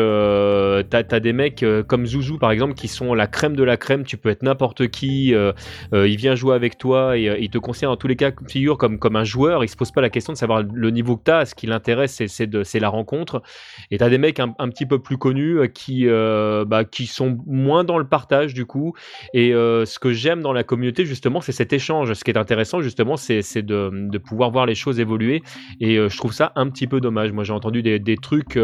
[1.08, 3.76] T'as as des mecs euh, comme Zouzou par exemple qui sont la crème de la
[3.76, 4.04] crème.
[4.04, 5.34] Tu peux être n'importe qui.
[5.34, 5.52] euh,
[5.94, 8.78] euh, il vient jouer avec toi et il te considère dans tous les cas figure
[8.78, 9.64] comme comme un joueur.
[9.64, 11.44] Il se pose pas la question de savoir le niveau que t'as.
[11.44, 13.42] Ce qui l'intéresse, c'est- la rencontre.
[13.90, 17.98] Et t'as des mecs un, petit peu plus connus qui, bah, qui sont moins dans
[17.98, 18.94] le partage du coup.
[19.34, 22.12] Et ce que j'aime dans la communauté justement, c'est cet échange.
[22.14, 25.42] Ce qui est intéressant justement, c'est de, pouvoir voir les choses évoluer.
[25.80, 27.32] Et je trouve ça un petit peu dommage.
[27.32, 28.58] Moi, j'ai entendu des, trucs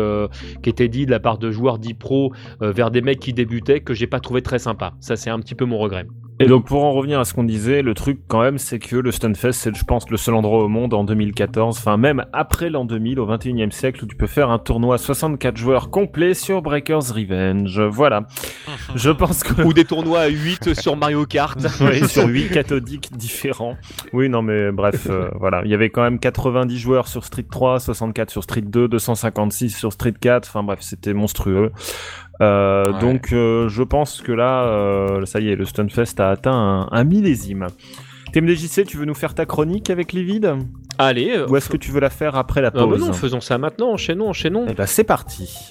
[0.63, 2.18] qui étaient dits de la part de joueurs d'e-pro
[2.63, 4.95] euh, vers des mecs qui débutaient que j'ai pas trouvé très sympa.
[5.01, 6.07] Ça, c'est un petit peu mon regret.
[6.41, 8.95] Et donc pour en revenir à ce qu'on disait, le truc quand même, c'est que
[8.95, 12.71] le Stunfest, c'est je pense le seul endroit au monde en 2014, enfin même après
[12.71, 16.63] l'an 2000, au 21e siècle, où tu peux faire un tournoi 64 joueurs complet sur
[16.63, 17.81] Breakers Revenge.
[17.81, 18.27] Voilà.
[18.95, 19.63] Je pense que...
[19.63, 21.59] Ou des tournois à 8 sur Mario Kart.
[21.81, 23.77] Oui, sur 8 cathodiques différents.
[24.13, 25.63] Oui, non, mais bref, euh, voilà.
[25.65, 29.71] Il y avait quand même 90 joueurs sur Street 3, 64 sur Street 2, 256
[29.71, 30.49] sur Street 4.
[30.49, 31.73] Enfin bref, c'était monstrueux.
[32.41, 33.01] Euh, Ouais.
[33.01, 36.89] Donc, euh, je pense que là, euh, ça y est, le Stunfest a atteint un,
[36.91, 37.67] un millésime.
[38.33, 40.57] TMDJC, tu veux nous faire ta chronique avec Livid?
[40.99, 41.41] Allez.
[41.49, 43.01] Ou est-ce que tu veux la faire après la ah bah pause?
[43.07, 43.93] non, faisons ça maintenant.
[43.93, 44.67] Enchaînons, enchaînons.
[44.69, 45.69] Eh ben, c'est parti.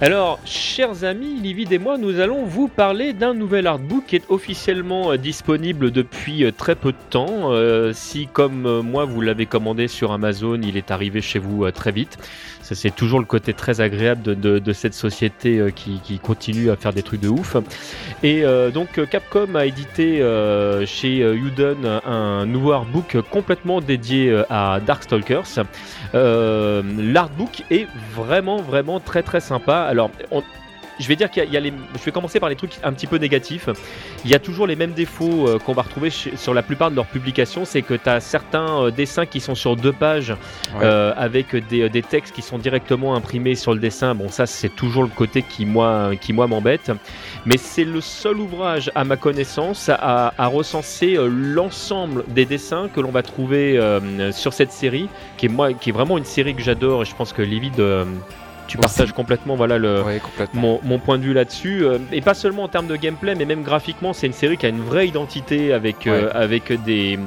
[0.00, 4.22] Alors, chers amis, Livid et moi, nous allons vous parler d'un nouvel artbook qui est
[4.28, 7.50] officiellement euh, disponible depuis euh, très peu de temps.
[7.50, 11.90] Euh, si, comme moi, vous l'avez commandé sur Amazon, il est arrivé chez vous très
[11.90, 12.16] vite.
[12.74, 17.02] C'est toujours le côté très agréable de, cette société euh, qui, continue à faire des
[17.02, 17.56] trucs de ouf.
[18.22, 20.18] Et euh, donc, euh, Capcom a édité
[20.86, 21.76] chez Udon
[22.06, 25.64] un nouveau artbook complètement dédié à Darkstalkers.
[26.12, 29.78] L'artbook est vraiment, vraiment très, très sympa.
[29.80, 30.10] Alors,
[30.98, 32.56] je vais dire qu'il y a, il y a les, je vais commencer par les
[32.56, 33.68] trucs un petit peu négatifs.
[34.24, 36.90] Il y a toujours les mêmes défauts euh, qu'on va retrouver chez- sur la plupart
[36.90, 40.30] de leurs publications, c'est que tu as certains euh, dessins qui sont sur deux pages
[40.74, 40.84] Ouais.
[40.84, 44.14] euh, avec des, des textes qui sont directement imprimés sur le dessin.
[44.14, 46.90] Bon, ça c'est toujours le côté qui moi, qui moi m'embête.
[47.46, 53.00] Mais c'est le seul ouvrage, à ma connaissance, à, à recenser l'ensemble des dessins que
[53.00, 53.80] l'on va trouver
[54.32, 57.14] sur cette série, qui est moi, qui est vraiment une série que j'adore et je
[57.14, 57.80] pense que Livid,
[58.68, 60.60] tu partages complètement, voilà le Ouais, complètement.
[60.60, 61.84] mon, mon point de vue là-dessus.
[61.84, 64.66] euh, et pas seulement en termes de gameplay, mais même graphiquement, c'est une série qui
[64.66, 66.30] a une vraie identité avec, euh, Ouais.
[66.34, 67.18] avec des,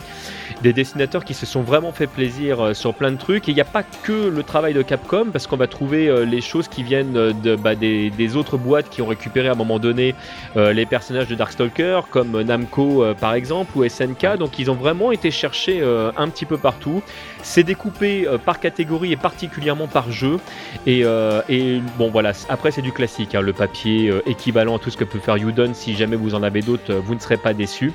[0.62, 3.48] des dessinateurs qui se sont vraiment fait plaisir euh, sur plein de trucs.
[3.48, 6.26] Et il n'y a pas que le travail de Capcom, parce qu'on va trouver euh,
[6.26, 9.52] les choses qui viennent euh, de, bah, des, des autres boîtes qui ont récupéré à
[9.52, 10.16] un moment donné
[10.56, 14.38] les personnages de Darkstalker, comme Namco par exemple, ou SNK.
[14.38, 15.82] Donc ils ont vraiment été cherchés
[16.18, 17.02] un petit peu partout.
[17.42, 20.40] C'est découpé par catégorie et particulièrement par jeu.
[20.86, 21.04] Et,
[21.50, 25.06] et bon voilà, après c'est du classique, hein, le papier équivalent à tout ce que
[25.06, 25.74] peut faire Udon.
[25.74, 27.94] Si jamais vous en avez d'autres, vous ne serez pas déçus.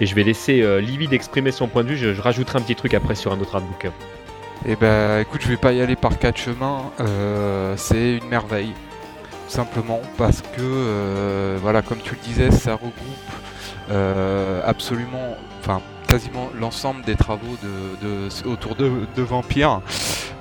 [0.00, 1.96] Et je vais laisser euh, Livy d'exprimer son point de vue.
[1.96, 3.88] Je, rajouterai un petit truc après sur un autre artbook.
[4.66, 6.90] Et ben écoute, je vais pas y aller par quatre chemins.
[7.00, 8.72] euh, c'est une merveille,
[9.46, 12.92] simplement parce que euh, voilà, comme tu le disais, ça regroupe
[13.90, 19.80] euh, absolument, enfin quasiment l'ensemble des travaux de- autour de, de Vampire.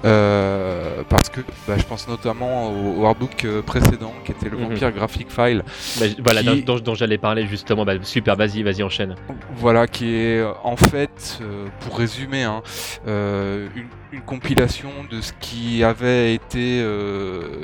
[0.06, 4.58] Euh, parce que bah, je pense notamment au, au artbook euh, précédent qui était le
[4.58, 4.70] Mhm.
[4.70, 5.64] Vampire Graphic File,
[6.00, 7.84] Bah, voilà, Qui- dont, j'allais parler justement.
[7.86, 9.16] Bah, super, vas-y, vas-y, enchaîne.
[9.56, 12.62] Voilà, qui est en fait, euh, pour résumer, hein,
[13.08, 16.84] euh, une, une compilation de ce qui avait été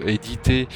[0.06, 0.68] édité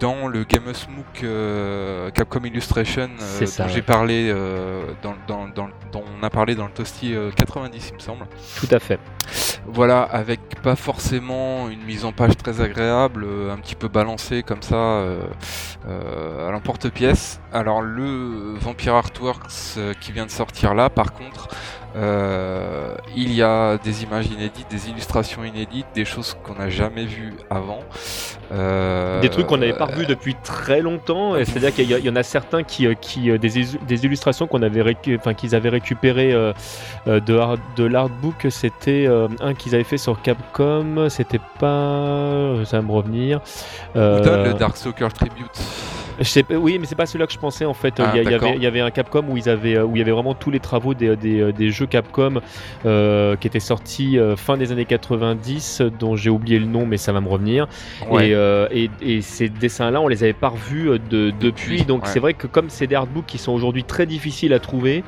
[0.00, 3.74] dans le Game of Smoke euh, Capcom Illustration euh, ça, dont ouais.
[3.76, 7.90] j'ai parlé, euh, dans, dans, dans- dont on a parlé dans le Toasty euh, 90,
[7.90, 8.26] il me semble.
[8.58, 8.98] Tout à fait.
[9.66, 14.62] Voilà, avec pas forcément une mise en page très agréable, un petit peu balancée comme
[14.62, 15.02] ça
[15.86, 17.40] à l'emporte-pièce.
[17.52, 21.48] Alors le Vampire Artworks qui vient de sortir là, par contre,
[21.94, 27.04] euh, il y a des images inédites, des illustrations inédites, des choses qu'on n'a jamais
[27.04, 27.80] vues avant.
[28.52, 31.34] Euh, des trucs qu'on n'avait pas revus depuis très longtemps.
[31.44, 35.54] C'est-à-dire qu'il y, en a certains qui, euh, qui des, illustrations qu'on avait, enfin qu'ils
[35.54, 36.32] avaient récupérées
[37.06, 37.20] de,
[37.76, 38.46] de l'artbook.
[38.50, 39.08] C'était
[39.40, 41.08] un qu'ils avaient fait sur Capcom.
[41.08, 43.40] C'était pas, ça va me revenir.
[43.94, 45.60] le Darkstalker Tribute
[46.50, 47.94] oui, mais c'est pas celui-là que je pensais en fait.
[47.98, 50.50] Ah, il, y, avait, un Capcom où ils avaient, où il y avait vraiment tous
[50.50, 52.40] les travaux des, des, jeux Capcom
[52.84, 56.96] euh, qui étaient sortis euh, fin des années 90, dont j'ai oublié le nom, mais
[56.96, 57.66] ça va me revenir.
[58.10, 61.84] Euh, et, et, ces dessins-là, on les avait pas revus de, depuis.
[61.84, 65.04] Donc c'est vrai que comme c'est des artbooks qui sont aujourd'hui très difficiles à trouver,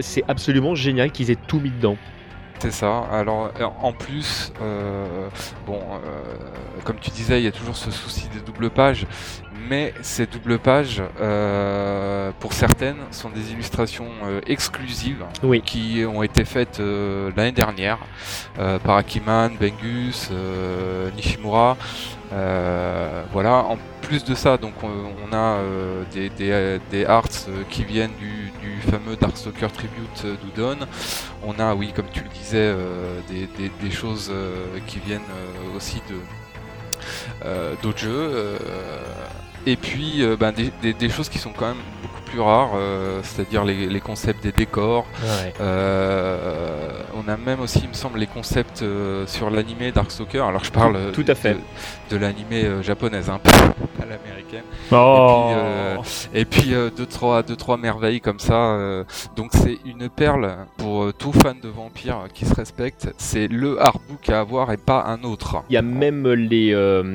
[0.00, 1.96] c'est absolument génial qu'ils aient tout mis dedans.
[2.58, 3.04] C'est ça.
[3.10, 4.52] Alors en plus,
[5.66, 5.80] bon,
[6.84, 9.06] comme tu disais, il y a toujours ce souci des doubles pages
[9.68, 15.24] mais ces doubles pages, euh, pour certaines, sont des illustrations euh, exclusives
[15.64, 17.98] qui ont été faites euh, l'année dernière
[18.84, 20.30] par Akiman, Bengus,
[21.16, 21.76] Nishimura.
[23.32, 23.64] voilà.
[23.64, 25.58] En plus de ça, donc on, a
[26.12, 27.28] des, des, arts
[27.70, 28.50] qui viennent du,
[28.90, 30.76] fameux Darkstalker Tribute d'Udon.
[31.44, 32.74] On a, oui, comme tu le disais,
[33.28, 33.48] des,
[33.80, 34.30] des, choses
[34.86, 35.20] qui viennent
[35.76, 36.16] aussi de
[37.82, 38.58] d'autres jeux.
[39.66, 43.64] Et puis euh, ben, des, choses qui sont quand même beaucoup plus rares, euh, c'est-à-dire
[43.64, 45.06] les, concepts des décors.
[45.60, 48.84] Euh, on a même aussi, il me semble, les concepts
[49.26, 50.40] sur l'animé Darkstalker.
[50.40, 51.56] Alors je parle tout, à fait.
[52.10, 53.50] de, l'animé japonaise, un hein, peu
[54.02, 54.64] à l'américaine.
[54.90, 56.02] Oh.
[56.34, 59.04] Et puis, deux, trois, deux, trois merveilles comme ça.
[59.36, 63.08] donc c'est une perle pour tout fan de vampires qui se respecte.
[63.18, 65.62] C'est le artbook à avoir et pas un autre.
[65.68, 66.74] Il y a même les,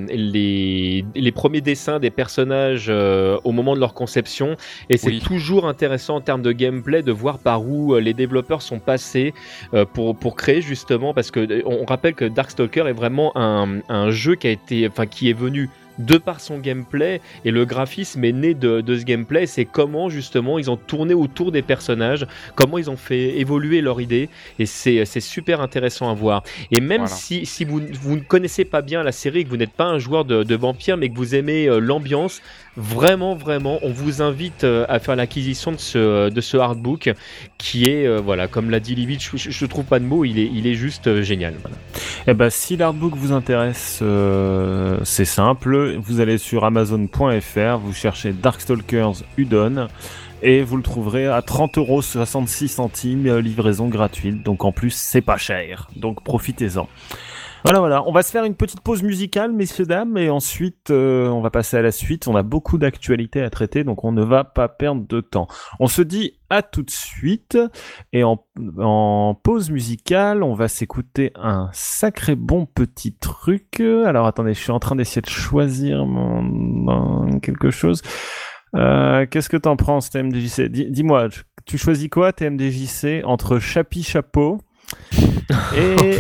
[0.10, 4.58] les, les premiers dessins des personnages euh, au moment de leur conception.
[4.89, 8.62] Et c'est toujours intéressant en termes de gameplay de voir par où euh, les développeurs
[8.62, 9.34] sont passés
[9.74, 14.10] euh, pour, pour créer justement, parce que on rappelle que Darkstalker est vraiment un, un
[14.10, 18.24] jeu qui a été, enfin qui est venu de par son gameplay et le graphisme
[18.24, 19.46] est né de, ce gameplay.
[19.46, 24.02] C'est comment justement ils ont tourné autour des personnages, comment ils ont fait évoluer leur
[24.02, 26.43] idée et c'est super intéressant à voir.
[26.72, 29.74] Et même si, si vous, vous, ne connaissez pas bien la série, que vous n'êtes
[29.74, 32.41] pas un joueur de, de vampire mais que vous aimez euh, l'ambiance,
[32.77, 37.13] vraiment vraiment on vous invite euh, à faire l'acquisition de ce, de ce hardbook
[37.57, 40.39] qui est, euh, voilà, comme l'a dit Livit, je, ne trouve pas de mots, il
[40.39, 41.55] est, il est juste génial.
[42.27, 44.03] Eh ben, si l'artbook vous intéresse,
[45.03, 49.87] c'est simple vous allez sur amazon.fr, vous cherchez Darkstalkers Udon
[50.41, 54.43] et vous le trouverez à 30,66 centimes, euh, livraison gratuite.
[54.43, 55.89] Donc en plus, c'est pas cher.
[55.95, 56.87] Donc profitez-en.
[57.63, 58.08] Voilà, voilà.
[58.08, 61.50] On va se faire une petite pause musicale, messieurs, dames, et ensuite, euh, on va
[61.50, 62.28] passer à la suite.
[62.28, 65.48] On a beaucoup d'actualités à traiter, donc on ne va pas perdre de temps.
[65.80, 67.58] On se dit à tout de suite,
[68.13, 68.38] et en,
[69.43, 73.82] pause musicale, on va s'écouter un sacré bon petit truc.
[73.82, 78.02] Alors attendez, je suis en train d'essayer de choisir mon, quelque chose.
[78.76, 81.30] Euh, Qu'est-ce que t'en penses, TMDJC Dis-moi,
[81.65, 84.60] tu choisis quoi, TMDJC, entre Chapi Chapeau
[85.76, 86.17] et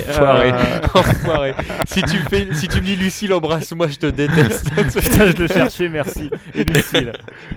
[0.93, 1.51] Enfoiré.
[1.51, 1.53] Euh,
[1.85, 4.69] si tu fais, si tu me dis Lucille, embrasse-moi, je te déteste.
[4.75, 6.29] Putain, je le cherchais, merci.
[6.53, 7.13] Et Lucille.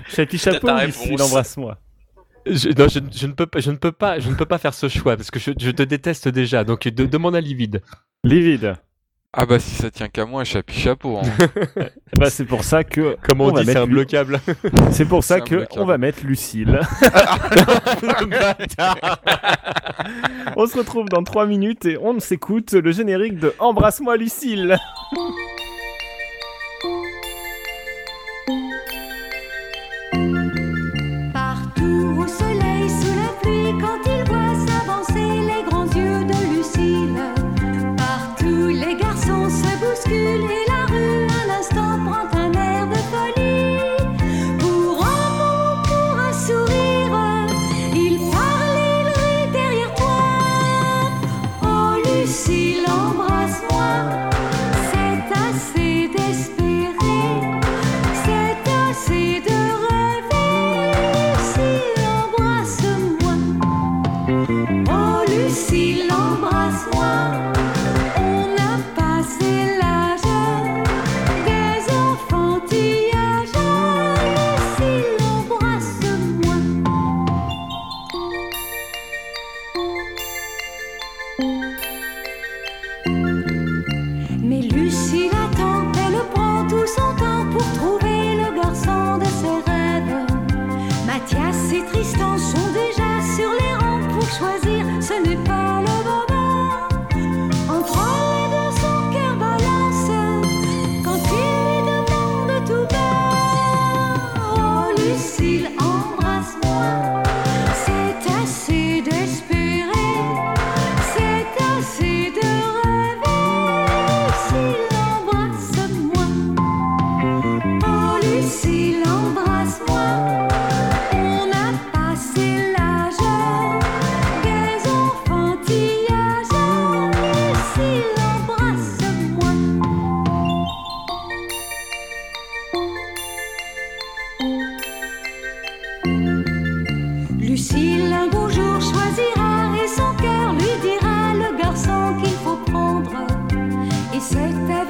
[0.09, 1.79] Chapi chapeau, Lucille, embrasse-moi.
[2.47, 4.73] Je, non, je, ne peux pas, je ne peux pas, je ne peux pas faire
[4.73, 6.65] ce choix parce que je, te déteste déjà.
[6.65, 7.83] Donc demande à Livide.
[8.25, 8.75] Livide.
[9.33, 11.19] Ah bah si ça tient qu'à moi, chapi chapeau.
[11.19, 11.23] Hein.
[12.17, 13.17] bah c'est pour ça que.
[13.23, 14.41] Comme on, dit, c'est un bloquable.
[14.91, 16.81] C'est pour ça que on va mettre Lucille.
[20.57, 24.77] on se retrouve dans 3 minutes et on s'écoute le générique de Embrasse-moi Lucille.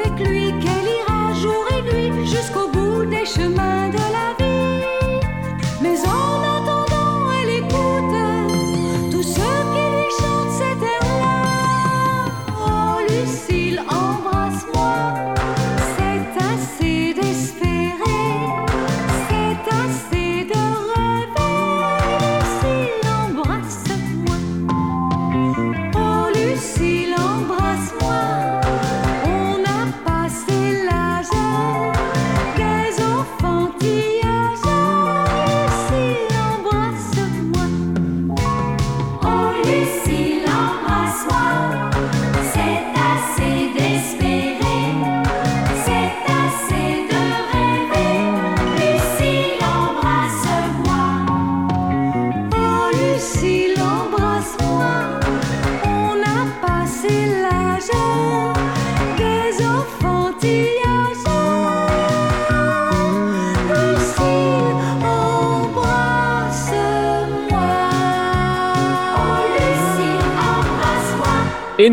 [0.01, 4.10] Avec lui qu'elle ira jour et nuit jusqu'au bout des chemins de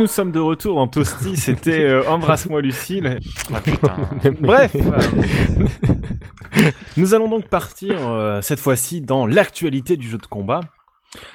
[0.07, 3.19] nous sommes de retour dans Toasty, c'était euh, Embrasse-moi Lucille.
[3.53, 3.97] Ah putain.
[4.39, 4.73] Bref,
[6.95, 10.61] nous allons donc partir euh, cette fois-ci dans l'actualité du jeu de combat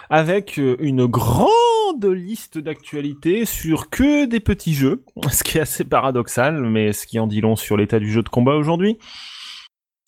[0.08, 5.84] avec euh, une grande liste d'actualités sur que des petits jeux, ce qui est assez
[5.84, 8.96] paradoxal, mais ce qui en dit long sur l'état du jeu de combat aujourd'hui.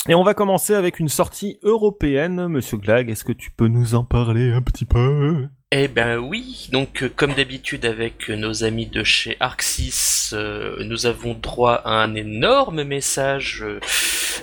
[0.09, 2.49] Et on va commencer avec une sortie européenne.
[2.49, 5.49] Monsieur Glag, est-ce que tu peux nous en parler un petit peu?
[5.77, 10.77] Eh ben oui, donc euh, comme d'habitude avec euh, nos amis de chez Arxis, euh,
[10.85, 13.81] nous avons droit à un énorme message euh,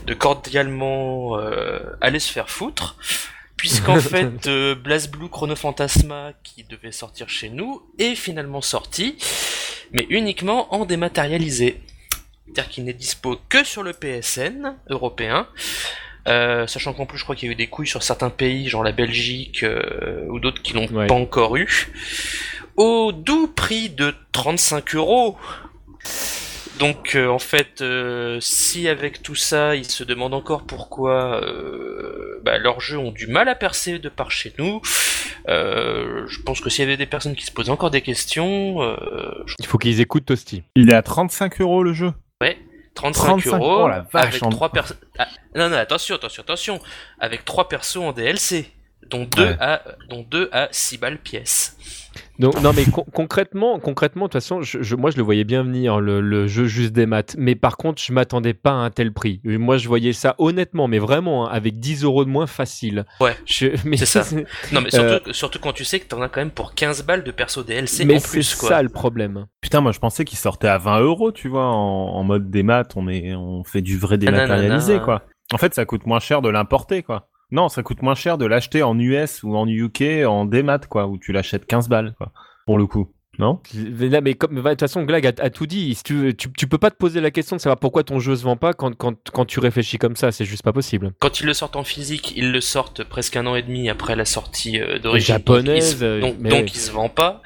[0.05, 2.97] de cordialement euh, aller se faire foutre,
[3.55, 9.15] puisqu'en fait euh, BlazBlue Chrono Phantasma qui devait sortir chez nous est finalement sorti,
[9.93, 11.81] mais uniquement en dématérialisé.
[12.43, 15.47] C'est-à-dire qu'il n'est dispo que sur le PSN européen.
[16.27, 18.67] Euh, sachant qu'en plus je crois qu'il y a eu des couilles sur certains pays,
[18.69, 21.07] genre la Belgique euh, ou d'autres qui l'ont Ouais.
[21.07, 21.67] pas encore eu,
[22.77, 25.35] au doux prix de 35 euros.
[26.79, 32.39] Donc euh, en fait, euh, si avec tout ça, ils se demandent encore pourquoi euh,
[32.43, 34.81] bah, leurs jeux ont du mal à percer de par chez nous,
[35.47, 38.81] euh, je pense que s'il y avait des personnes qui se posaient encore des questions,
[38.81, 38.95] euh,
[39.45, 40.63] je- Il faut qu'ils écoutent Toasty.
[40.75, 42.13] Il est à 35 euros le jeu.
[42.93, 44.97] 35, 35 euros oh la vache, avec en- trois personnes.
[45.55, 46.79] non non attention attention attention,
[47.19, 48.71] avec trois persos en DLC,
[49.09, 49.57] dont deux Ouais.
[49.59, 51.77] à dont deux à 6 balles pièce.
[52.39, 55.43] Donc non mais con- concrètement, concrètement de toute façon, je, je- moi je le voyais
[55.43, 58.75] bien venir le, le jeu juste des maths, mais par contre je m'attendais pas à
[58.75, 59.39] un tel prix.
[59.45, 63.05] Moi je voyais ça honnêtement, mais vraiment hein, avec 10 euros de moins facile.
[63.19, 63.35] Ouais.
[63.45, 64.23] C'est ça.
[64.71, 67.03] Non mais surtout, Euh, surtout quand tu sais que t'en as quand même pour 15
[67.05, 68.69] balles de perso DLC mais en c'est plus quoi.
[68.69, 69.45] ça le problème.
[69.61, 72.83] Putain, moi je pensais qu'il sortait à 20 euros, tu vois, en, en mode démat,
[72.95, 75.05] on est, on fait du vrai dématérialisé, nanana.
[75.05, 75.23] quoi.
[75.53, 77.27] En fait, ça coûte moins cher de l'importer, quoi.
[77.51, 81.07] Non, ça coûte moins cher de l'acheter en US ou en UK en démat, quoi,
[81.07, 82.31] où tu l'achètes 15 balles, quoi.
[82.65, 83.09] Pour le coup.
[83.39, 83.59] Non?
[83.73, 85.95] Mais Là, mais comme, de toute façon, Glag a, a tout dit.
[85.95, 88.35] Si tu, tu, tu peux pas te poser la question de savoir pourquoi ton jeu
[88.35, 90.31] se vend pas quand, quand, quand tu réfléchis comme ça.
[90.31, 91.13] C'est juste pas possible.
[91.19, 94.15] Quand ils le sortent en physique, ils le sortent presque un an et demi après
[94.15, 95.35] la sortie euh, d'origine.
[95.35, 96.65] Japonaise, donc, il se, euh, donc, mais donc ouais.
[96.67, 97.41] il se vend pas.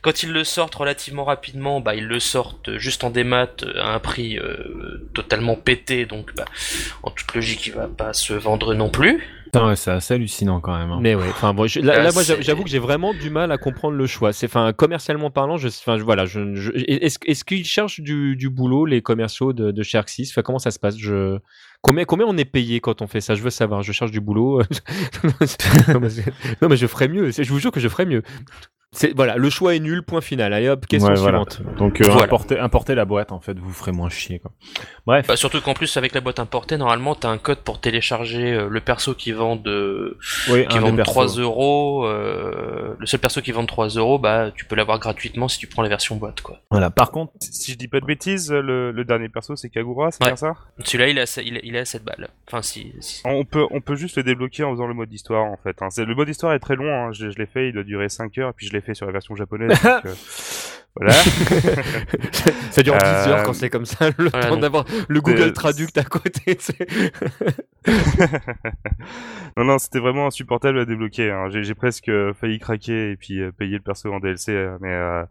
[0.00, 3.94] Quand ils le sortent relativement rapidement, bah ils le sortent juste en démat euh, à
[3.94, 6.46] un prix euh, totalement pété, donc bah
[7.02, 9.22] en toute logique il va pas se vendre non plus.
[9.56, 10.90] Putain, ouais, c'est assez hallucinant quand même.
[10.90, 10.98] hein.
[11.00, 11.28] Mais ouais.
[11.30, 14.06] Enfin, moi, je- là, là, moi, j'avoue que j'ai vraiment du mal à comprendre le
[14.06, 14.32] choix.
[14.32, 18.50] C'est, enfin, commercialement parlant, je, enfin, je- voilà, je, je- est-ce, qu'ils cherchent du, du
[18.50, 20.28] boulot, les commerciaux de, de chez Arxis?
[20.32, 20.96] Enfin, comment ça se passe?
[20.98, 21.38] Je,
[21.82, 23.34] combien, combien on est payé quand on fait ça?
[23.34, 23.82] Je veux savoir.
[23.82, 24.60] Je cherche du boulot.
[25.24, 26.32] non, mais, c'est-
[26.62, 27.30] non, mais je ferais mieux.
[27.30, 28.22] Je vous jure que je ferais mieux.
[28.96, 30.02] C'est, voilà, le choix est nul.
[30.02, 30.52] Point final.
[30.52, 31.44] Allez hop, question Ouais, voilà.
[31.50, 31.76] suivante.
[31.78, 32.24] Donc, euh, Voilà.
[32.24, 34.50] importez, importez la boîte, en fait, vous ferez moins chier, quoi.
[35.06, 35.26] Bref.
[35.26, 38.68] Bah, surtout qu'en plus avec la boîte importée, normalement t'as un code pour télécharger euh,
[38.68, 40.16] le perso qui vend de
[40.50, 41.02] oui, qui persos.
[41.04, 42.06] 3 euros.
[42.06, 45.66] euh, le seul perso qui vend 3 euros, bah tu peux l'avoir gratuitement si tu
[45.66, 46.58] prends la version boîte quoi.
[46.70, 46.90] Voilà.
[46.90, 50.22] Par contre, Si je dis pas de bêtises, le, le dernier perso c'est Kagura, c'est
[50.24, 50.30] Ouais.
[50.30, 50.54] bien ça?
[50.84, 52.28] Celui-là il est à, il il est à 7 balles.
[52.48, 55.44] Enfin si, si- on peut, on peut juste le débloquer en faisant le mode histoire
[55.44, 55.80] en fait.
[55.82, 55.88] hein.
[55.90, 57.12] C'est- Le mode histoire est très long, hein.
[57.12, 59.06] je, je l'ai fait, il doit durer 5 heures, et puis je l'ai fait sur
[59.06, 59.68] la version japonaise.
[59.82, 60.14] donc, euh,
[60.98, 61.12] Voilà.
[62.70, 65.42] Ça dure 10 Euh, heures quand c'est comme ça, le voilà, temps d'avoir le Google
[65.42, 66.56] Euh, Traduct à côté.
[69.56, 71.30] non, non, c'était vraiment insupportable à débloquer.
[71.30, 71.48] hein.
[71.50, 74.52] J'ai presque euh, failli craquer et puis euh, payer le perso en DLC.
[74.52, 75.22] euh, mais, euh,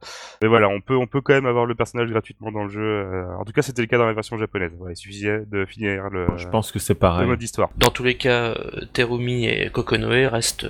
[0.41, 3.26] mais voilà, on peut, on peut quand même avoir le personnage gratuitement dans le jeu.
[3.39, 4.72] en tout cas, c'était le cas dans la version japonaise.
[4.80, 7.28] Ouais, il suffisait de finir le, Je pense que c'est le pareil.
[7.28, 7.70] mode histoire.
[7.78, 8.56] Dans tous les cas,
[8.93, 10.68] Terumi et Kokonoe restent,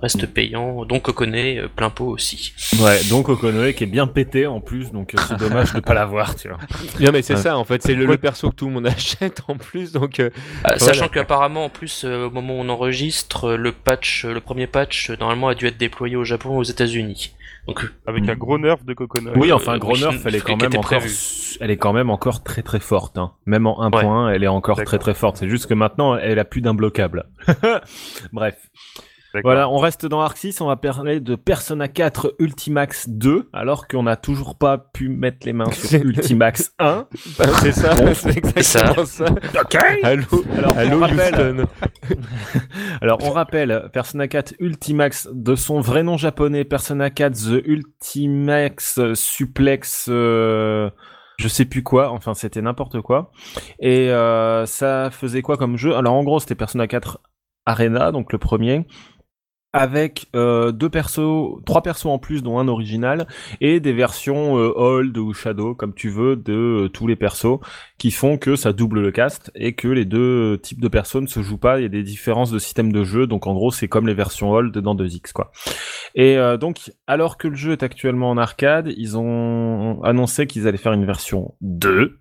[0.00, 2.54] restent payants, donc Kokone euh, plein pot aussi.
[2.80, 6.34] Ouais, donc Okonoe qui est bien pété en plus, donc c'est dommage de pas l'avoir,
[6.36, 6.58] tu vois.
[7.00, 7.40] Non mais c'est Ouais.
[7.40, 10.20] ça en fait, c'est le, le perso que tout le monde achète en plus, donc
[10.20, 10.28] euh,
[10.68, 11.08] Euh, Sachant.
[11.12, 14.66] Qu'apparemment, en plus, euh, au moment où on enregistre, euh, le patch, euh, le premier
[14.66, 17.34] patch, euh, normalement, a dû être déployé au Japon et aux États-Unis.
[17.68, 19.30] Donc, Avec un gros nerf de Coconut.
[19.36, 21.14] Oui, enfin, gros oui, nerf, elle est quand même encore, prévu.
[21.60, 23.18] elle est quand même encore très très forte.
[23.18, 23.34] Hein.
[23.46, 24.00] Même en 1 Ouais.
[24.02, 25.36] point, elle est encore très très forte.
[25.36, 27.26] C'est juste que maintenant, elle a plus d'imbloquable.
[28.32, 28.56] Bref.
[29.42, 33.88] Voilà, on reste dans Arc 6, on va parler de Persona 4 Ultimax 2, alors
[33.88, 37.06] qu'on n'a toujours pas pu mettre les mains sur Ultimax 1.
[37.38, 39.24] bah, c'est ça, c'est exactement ça.
[39.60, 39.76] Ok.
[40.02, 40.24] Allô,
[40.56, 41.66] Alors, allô on rappelle,
[43.00, 49.14] alors, on rappelle Persona 4 Ultimax de son vrai nom japonais, Persona 4 The Ultimax
[49.14, 50.90] Suplex, euh,
[51.38, 53.30] je sais plus quoi, enfin c'était n'importe quoi.
[53.80, 55.94] Et euh, ça faisait quoi comme jeu?
[55.96, 57.20] Alors en gros c'était Persona 4
[57.64, 58.86] Arena, donc le premier,
[59.72, 63.26] avec euh, deux persos, trois persos en plus, dont un original,
[63.60, 67.58] et des versions euh, old ou shadow, comme tu veux, de euh, tous les persos,
[67.98, 71.40] qui font que ça double le cast et que les deux types de personnes se
[71.42, 71.78] jouent pas.
[71.78, 74.14] Il y a des différences de système de jeu, donc en gros c'est comme les
[74.14, 75.52] versions old dans 2X quoi.
[76.14, 80.76] Et donc alors que le jeu est actuellement en arcade, ils ont annoncé qu'ils allaient
[80.78, 82.18] faire une version 2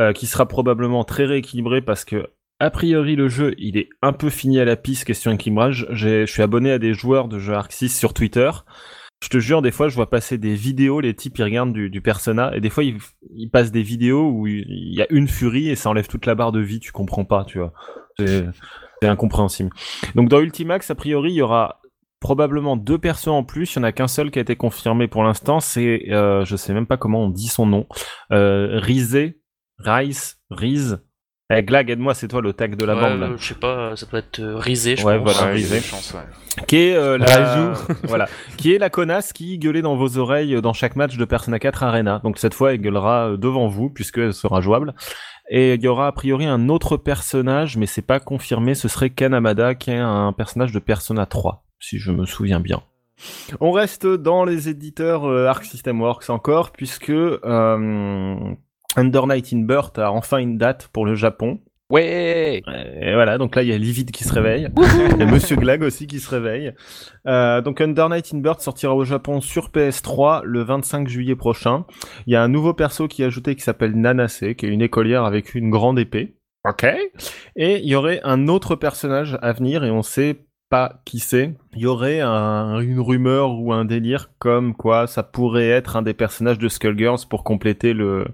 [0.00, 2.26] euh, qui sera probablement très rééquilibrée parce que
[2.64, 5.86] a priori, le jeu, il est un peu fini à la piste question équilibrage.
[5.90, 8.50] Je suis abonné à des joueurs de jeux Arc 6 sur Twitter.
[9.22, 12.00] Je te jure, des fois, je vois passer des vidéos, les types, ils regardent du,
[12.00, 15.76] Persona, et des fois, ils, passent des vidéos où il y a une furie et
[15.76, 17.72] ça enlève toute la barre de vie, tu comprends pas, tu vois.
[18.18, 19.70] C'est incompréhensible.
[20.14, 21.82] Donc, dans Ultimax, a priori, il y aura
[22.20, 23.74] probablement deux persos en plus.
[23.74, 25.60] Il y en a qu'un seul qui a été confirmé pour l'instant.
[25.60, 27.86] C'est, euh, je sais même pas comment on dit son nom.
[28.32, 29.40] Euh, Rizé,
[29.78, 30.96] Rice, Riz.
[31.56, 33.20] Eh, Glag, aide-moi, c'est toi le tag de la ouais, bande.
[33.20, 33.26] là.
[33.26, 35.32] euh, je sais pas, ça doit être euh, risé, je Ouais, pense.
[35.36, 35.54] voilà.
[35.54, 35.80] Ouais, ouais.
[36.66, 37.74] qui est euh, la
[38.04, 41.58] voilà, qui est la connasse qui gueulait dans vos oreilles dans chaque match de Persona
[41.58, 42.20] 4 Arena.
[42.24, 44.94] Donc cette fois, elle gueulera euh, devant vous puisqu'elle sera jouable.
[45.50, 48.74] Et il y aura a priori un autre personnage, mais c'est pas confirmé.
[48.74, 52.82] Ce serait Kanamada, qui est un personnage de Persona 3, si je me souviens bien.
[53.60, 58.36] On reste dans les éditeurs euh, Arc System Works encore, puisque euh,
[58.96, 61.60] Under Night in Birth a enfin une date pour le Japon.
[61.90, 62.62] Ouais
[63.02, 64.68] Et voilà, donc là il y a Livid qui se réveille,
[65.14, 66.72] il y a Monsieur Glag aussi qui se réveille.
[67.26, 71.84] Euh, donc Under Night in Birth sortira au Japon sur PS3 le 25 juillet prochain.
[72.26, 74.80] Il y a un nouveau perso qui est ajouté qui s'appelle Nanase, qui est une
[74.82, 76.34] écolière avec une grande épée.
[76.66, 76.86] Ok.
[77.56, 81.54] Et il y aurait un autre personnage à venir et on sait pas qui c'est.
[81.74, 86.02] Il y aurait un- une rumeur ou un délire comme quoi ça pourrait être un
[86.02, 88.24] des personnages de Skullgirls pour compléter le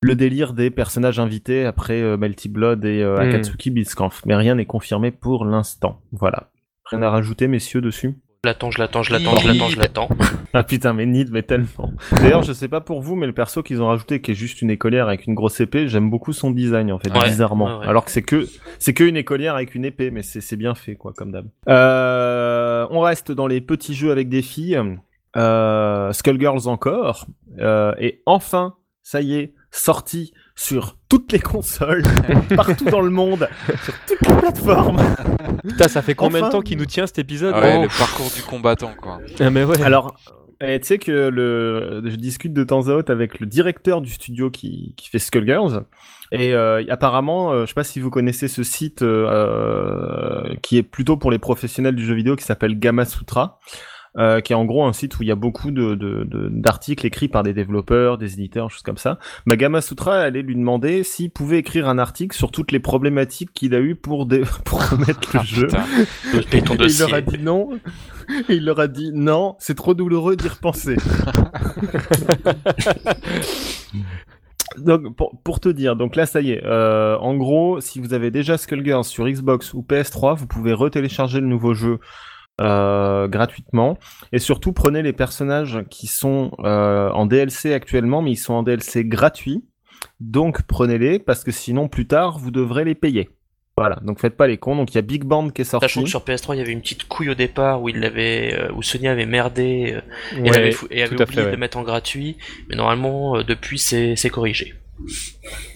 [0.00, 3.20] le délire des personnages invités après euh, Melty Blood et euh, Hmm.
[3.28, 4.22] Akatsuki Blitzkampf.
[4.26, 6.00] Mais rien n'est confirmé pour l'instant.
[6.12, 6.50] Voilà.
[6.86, 8.16] Rien à rajouter, messieurs, dessus?
[8.44, 10.08] Je l'attends, je l'attends, je l'attends, je l'attends, je l'attends.
[10.54, 11.92] Ah putain, mais Nid, mais tellement.
[12.12, 14.62] D'ailleurs, je sais pas pour vous, mais le perso qu'ils ont rajouté, qui est juste
[14.62, 17.66] une écolière avec une grosse épée, j'aime beaucoup son design, en fait, Ouais, bizarrement.
[17.66, 17.86] ouais, ouais.
[17.86, 18.46] Alors que c'est que,
[18.78, 21.46] c'est que une écolière avec une épée, mais c'est c'est bien fait, quoi, comme d'hab.
[21.68, 24.80] Euh, on reste dans les petits jeux avec des filles.
[25.36, 27.26] Euh, Skullgirls encore.
[27.58, 32.02] Euh, et enfin, ça y est, sorti sur toutes les consoles,
[32.56, 33.48] partout dans le monde,
[33.84, 35.00] sur toutes les plateformes.
[35.66, 36.48] Putain, ça fait combien Enfin.
[36.48, 37.82] de temps qu'il nous tient cet épisode Ouais, Oh.
[37.82, 39.18] le parcours du combattant, quoi.
[39.40, 39.80] Ah, mais ouais.
[39.82, 40.16] Alors,
[40.60, 44.10] eh, tu sais que le, je discute de temps à autre avec le directeur du
[44.10, 45.84] studio qui, qui fait Skullgirls.
[46.32, 50.82] Et euh, apparemment, euh, je sais pas si vous connaissez ce site euh, qui est
[50.82, 53.60] plutôt pour les professionnels du jeu vidéo qui s'appelle Gamma Sutra.
[54.18, 56.48] Euh, qui est en gros un site où il y a beaucoup de, de- de-
[56.50, 59.18] d'articles écrits par des développeurs, des éditeurs, choses comme ça.
[59.46, 63.50] Bah, Gamma Sutra allait lui demander s'il pouvait écrire un article sur toutes les problématiques
[63.54, 65.68] qu'il a eu pour, dé- pour remettre le Ah, jeu.
[65.68, 67.70] ton Et il leur a dit non.
[68.48, 70.96] Et il leur a dit non, c'est trop douloureux d'y repenser.
[74.78, 76.62] donc pour, pour te dire, donc là ça y est.
[76.64, 81.40] euh, en gros, si vous avez déjà Skullgirls sur Xbox ou PS3, vous pouvez retélécharger
[81.40, 81.98] le nouveau jeu
[82.60, 83.98] euh, gratuitement.
[84.32, 88.62] Et surtout, prenez les personnages qui sont euh, en DLC actuellement, mais ils sont en
[88.62, 89.64] DLC gratuits.
[90.20, 93.30] Donc prenez-les parce que sinon plus tard vous devrez les payer.
[93.76, 94.74] Voilà, donc faites pas les cons.
[94.74, 95.86] Donc il y a Big Band qui est sorti.
[95.86, 98.52] Sachant que sur PS3, il y avait une petite couille au départ où il l'avait,
[98.58, 100.00] euh, où Sony avait merdé euh,
[100.44, 102.38] et avait, fou- et avait oublié fait, de le mettre en gratuit.
[102.68, 104.74] Mais normalement, euh, depuis, c'est c'est corrigé.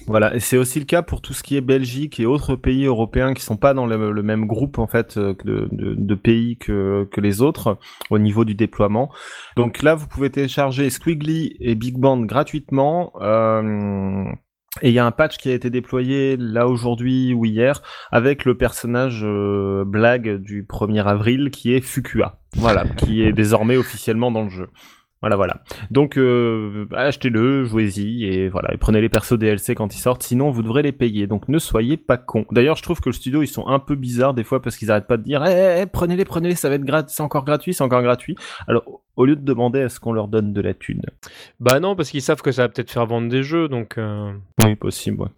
[0.07, 2.85] Voilà, et c'est aussi le cas pour tout ce qui est Belgique et autres pays
[2.85, 7.21] européens qui sont pas dans le, même groupe en fait euh, de, pays que, que
[7.21, 7.79] les autres
[8.11, 9.11] au niveau du déploiement.
[9.57, 13.13] Donc là, vous pouvez télécharger Squiggly et Big Band gratuitement.
[13.21, 14.25] euh,
[14.81, 18.47] et il y a un patch qui a été déployé là aujourd'hui ou hier avec
[18.47, 22.41] le personnage euh, blague du 1er avril qui est Fukua.
[22.57, 24.69] Voilà, qui est désormais officiellement dans le jeu.
[25.23, 25.63] Voilà, voilà.
[25.91, 30.51] Donc euh, achetez-le, jouez-y et voilà, et prenez les persos DLC quand ils sortent, sinon
[30.51, 31.27] vous devrez les payer.
[31.29, 32.45] Donc ne soyez pas cons.
[32.51, 34.91] D'ailleurs, je trouve que le studio ils sont un peu bizarres des fois parce qu'ils
[34.91, 37.73] arrêtent pas de dire eh, eh, prenez-les, prenez-les, ça va être gratuit, c'est encore gratuit,
[37.73, 38.35] c'est encore gratuit.
[38.67, 41.03] Alors au lieu de demander à ce qu'on leur donne de la thune?
[41.61, 43.99] Bah non, parce qu'ils savent que ça va peut-être faire vendre des jeux, donc.
[43.99, 44.33] euh,
[44.65, 45.21] Oui, possible.
[45.23, 45.29] ouais.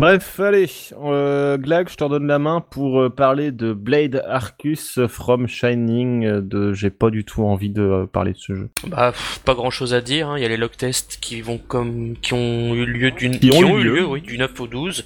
[0.00, 0.66] Bref, allez,
[1.02, 6.24] euh, Glag, je te redonne la main pour euh, parler de Blade Arcus from Shining.
[6.24, 8.70] euh, De, j'ai pas du tout envie de parler de ce jeu.
[8.86, 10.30] Bah, pff, pas grand chose à dire.
[10.30, 10.38] hein.
[10.38, 13.52] Il y a les log tests qui vont comme, qui ont eu lieu d'une, Qui
[13.52, 14.06] ont eu lieu.
[14.06, 15.04] oui, du 9 au 12.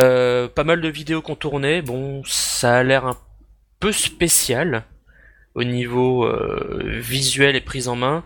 [0.00, 1.82] Euh, pas mal de vidéos qu'on tournait.
[1.82, 3.16] Bon, ça a l'air un
[3.78, 4.84] peu spécial
[5.54, 6.26] au niveau
[6.82, 8.24] visuel et prise en main.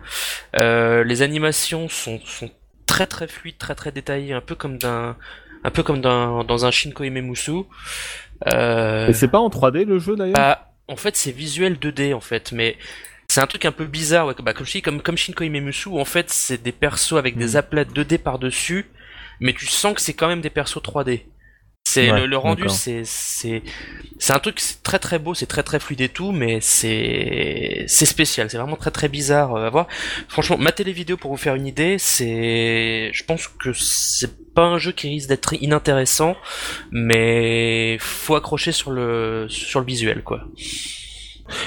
[0.55, 2.51] Les animations sont, sont
[2.87, 5.17] très très fluides, très très détaillées, un peu comme d'un,
[5.65, 7.53] un peu comme dans, dans un Shinko Imemusu.
[8.49, 10.35] Euh, Et c'est pas en 3D le jeu d'ailleurs?
[10.35, 12.77] bah, en fait, c'est visuel 2D en fait, mais
[13.29, 14.27] c'est un truc un peu bizarre.
[14.27, 17.37] Ouais, bah, comme je dis, comme comme Shinko Imemusu, en fait, c'est des persos avec
[17.37, 17.57] des Mm.
[17.57, 18.87] aplats 2D par dessus,
[19.41, 21.23] mais tu sens que c'est quand même des persos 3D.
[21.93, 23.63] C'est Ouais, le, le rendu, c'est c'est
[24.19, 28.07] c'est un truc très très beau, c'est très très fluide et tout, mais c'est c'est
[28.07, 29.89] spécial, c'est vraiment très très bizarre euh, à voir.
[30.29, 31.97] Franchement, matez les vidéos pour vous faire une idée.
[31.99, 36.37] C'est, je pense que c'est pas un jeu qui risque d'être inintéressant,
[36.91, 40.45] mais faut accrocher sur le sur le visuel quoi.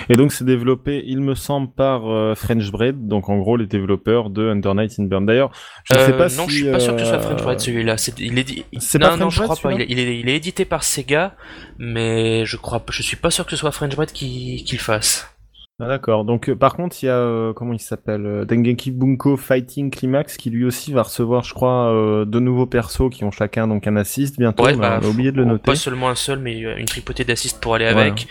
[0.10, 3.68] Et donc c'est développé, il me semble, par euh, French Bread, donc en gros les
[3.68, 5.26] développeurs de Under Night in Burn.
[5.26, 5.52] D'ailleurs,
[5.84, 6.52] je ne sais Euh, pas non, si...
[6.52, 7.98] je suis pas sûr que ce soit euh, French Bread celui-là.
[7.98, 8.66] C'est, il est.
[8.80, 9.74] C'est non, pas non, je crois pas.
[9.74, 11.36] Il est, il, est, il est édité par Sega,
[11.78, 14.82] mais je crois, je suis pas sûr que ce soit French Bread qui, qui le
[14.82, 15.35] fasse.
[15.78, 16.24] Ah, D'accord.
[16.24, 19.92] Donc euh, par contre, il y a euh, comment il s'appelle euh, Dengeki Bunko Fighting
[19.92, 23.68] Climax qui lui aussi va recevoir, je crois, euh, deux nouveaux persos qui ont chacun
[23.68, 24.64] donc un assist bientôt.
[24.64, 25.64] Ouais, bah, on a oublié de le noter.
[25.66, 28.12] Pas seulement un seul, mais euh, une tripotée d'assists pour aller Voilà.
[28.12, 28.28] avec.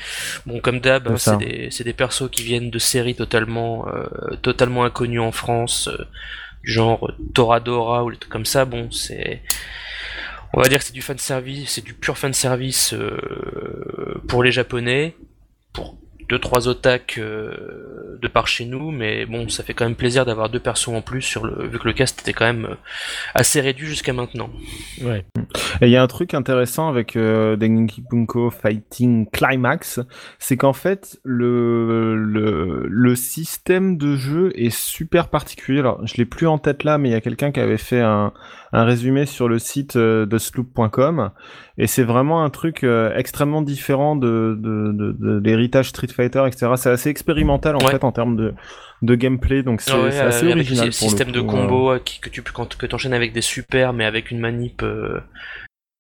[0.47, 3.87] Bon, comme d'hab, C'est hein, c'est des, c'est des persos qui viennent de séries totalement,
[3.89, 6.03] euh, totalement inconnues en France, euh,
[6.63, 8.65] genre Toradora ou des trucs comme ça.
[8.65, 9.43] Bon, c'est,
[10.55, 14.43] on va dire que c'est du fan service, c'est du pur fan service euh, pour
[14.43, 15.15] les Japonais,
[15.75, 15.99] pour
[16.29, 20.25] deux trois otak euh, de par chez nous, mais bon, ça fait quand même plaisir
[20.25, 22.75] d'avoir deux persos en plus sur le, vu que le cast était quand même euh,
[23.35, 24.51] assez réduit jusqu'à maintenant.
[25.03, 25.25] Ouais.
[25.81, 30.01] Et il y a un truc intéressant avec euh, Dengeki Bunko Fighting Climax,
[30.39, 35.81] c'est qu'en fait le, le le système de jeu est super particulier.
[35.81, 38.01] Alors je l'ai plus en tête là, mais il y a quelqu'un qui avait fait
[38.01, 38.33] un
[38.75, 41.31] un résumé sur le site euh, de sloop.com
[41.79, 46.43] et c'est vraiment un truc euh, extrêmement différent de de, de, de l'héritage Street Fighter,
[46.47, 46.73] etc.
[46.77, 47.93] C'est assez expérimental en Ouais.
[47.93, 48.53] fait en termes de
[49.03, 51.99] de gameplay, donc c'est ouais, assez avec original le pour le système de combo euh,
[52.05, 54.83] qui, que tu quand que t'enchaînes avec des super mais avec une manip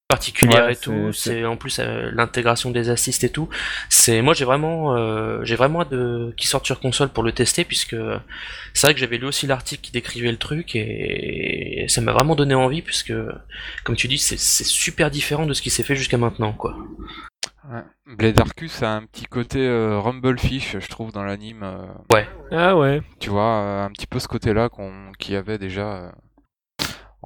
[0.08, 3.48] particulière Ouais, et tout c'est- en plus euh, l'intégration des assists et tout
[3.88, 7.32] c'est moi j'ai vraiment euh, j'ai vraiment hâte de qu'il sorte sur console pour le
[7.32, 7.96] tester puisque
[8.74, 12.34] c'est vrai que j'avais lu aussi l'article qui décrivait le truc et, ça m'a vraiment
[12.34, 13.12] donné envie puisque
[13.84, 16.76] comme tu dis c'est c'est super différent de ce qui s'est fait jusqu'à maintenant quoi
[17.72, 17.80] Ouais.
[18.18, 21.62] Blade Arcus a un petit côté euh, Rumblefish, je trouve, dans l'anime.
[21.62, 21.86] euh,
[22.50, 23.00] Ah ouais.
[23.20, 26.10] tu vois, euh, un petit peu ce côté-là qu'on qu'il y avait déjà euh,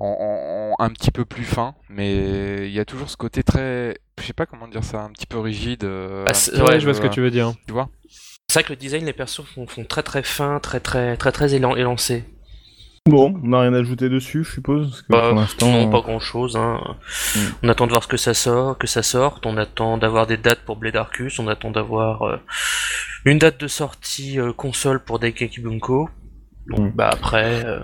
[0.05, 4.24] en, un petit peu plus fin, mais il y a toujours ce côté très, je
[4.26, 5.84] sais pas comment dire ça, un petit peu rigide.
[5.84, 7.53] euh, Ah, petit Ouais, peu, je vois ce que euh, tu veux dire.
[7.66, 7.88] tu vois.
[8.49, 11.32] c'est vrai que le design les persos font, font très très fin très très très
[11.32, 12.24] très élan- élancé
[13.07, 14.90] Bon, on n'a rien à ajouter dessus, je suppose.
[14.90, 16.57] Parce que Bah, pour l'instant, non, pas grand chose.
[16.57, 16.78] Hein.
[17.36, 17.38] Mm.
[17.62, 19.46] On attend de voir ce que ça sort, que ça sorte.
[19.46, 21.38] On attend d'avoir des dates pour Blade Arcus.
[21.38, 22.36] On attend d'avoir euh,
[23.24, 26.11] une date de sortie euh, console pour Daikeki Bunko.
[26.66, 26.90] Donc, Mm.
[26.94, 27.80] bah après, euh,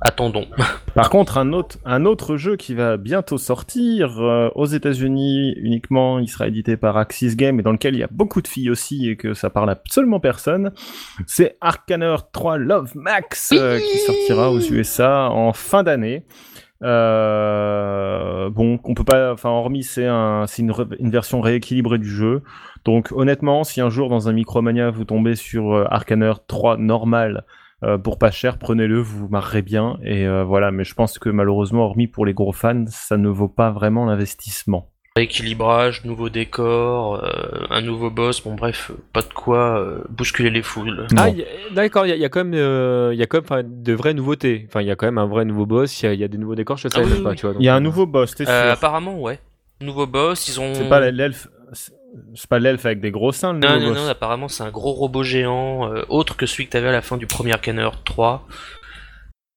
[0.00, 0.46] attendons.
[0.94, 6.18] Par contre, un autre, un autre jeu qui va bientôt sortir euh, aux États-Unis uniquement,
[6.18, 8.70] il sera édité par Axis Game et dans lequel il y a beaucoup de filles
[8.70, 10.72] aussi et que ça parle absolument personne.
[11.26, 16.24] C'est Arcaner 3 Love Max euh, qui sortira aux USA en fin d'année.
[16.82, 22.08] Euh, bon, on peut pas, enfin, hormis c'est un, c'est une, une version rééquilibrée du
[22.08, 22.42] jeu.
[22.84, 27.44] Donc, honnêtement, si un jour dans un Micromania vous tombez sur euh, Arcaner 3 normal
[27.82, 29.98] euh, pour pas cher, prenez-le, vous vous marrerez bien.
[30.04, 33.28] Et euh, voilà, mais je pense que malheureusement, hormis pour les gros fans, ça ne
[33.28, 34.88] vaut pas vraiment l'investissement.
[35.16, 40.62] Rééquilibrage, nouveau décor, euh, un nouveau boss, bon bref, pas de quoi euh, bousculer les
[40.62, 41.06] foules.
[41.16, 41.28] Ah,
[41.72, 43.82] d'accord, il y, a- il y a quand même, euh, il y a quand même
[43.82, 44.64] de vraies nouveautés.
[44.68, 46.24] Enfin, il y a quand même un vrai nouveau boss, il y a- il y,
[46.24, 47.54] a des nouveaux décors, je sais Ah oui, pas, oui.
[47.58, 49.40] Il y a un nouveau boss, t'es sûr Euh, apparemment, ouais.
[49.80, 50.74] Nouveau boss, ils ont.
[50.74, 51.48] C'est pas l'elfe.
[52.34, 53.96] C'est- pas l'elfe avec des gros seins, le Non, non, boss.
[53.98, 57.02] non, apparemment c'est un gros robot géant, euh, autre que celui que t'avais à la
[57.02, 58.46] fin du premier Arcane Earth 3.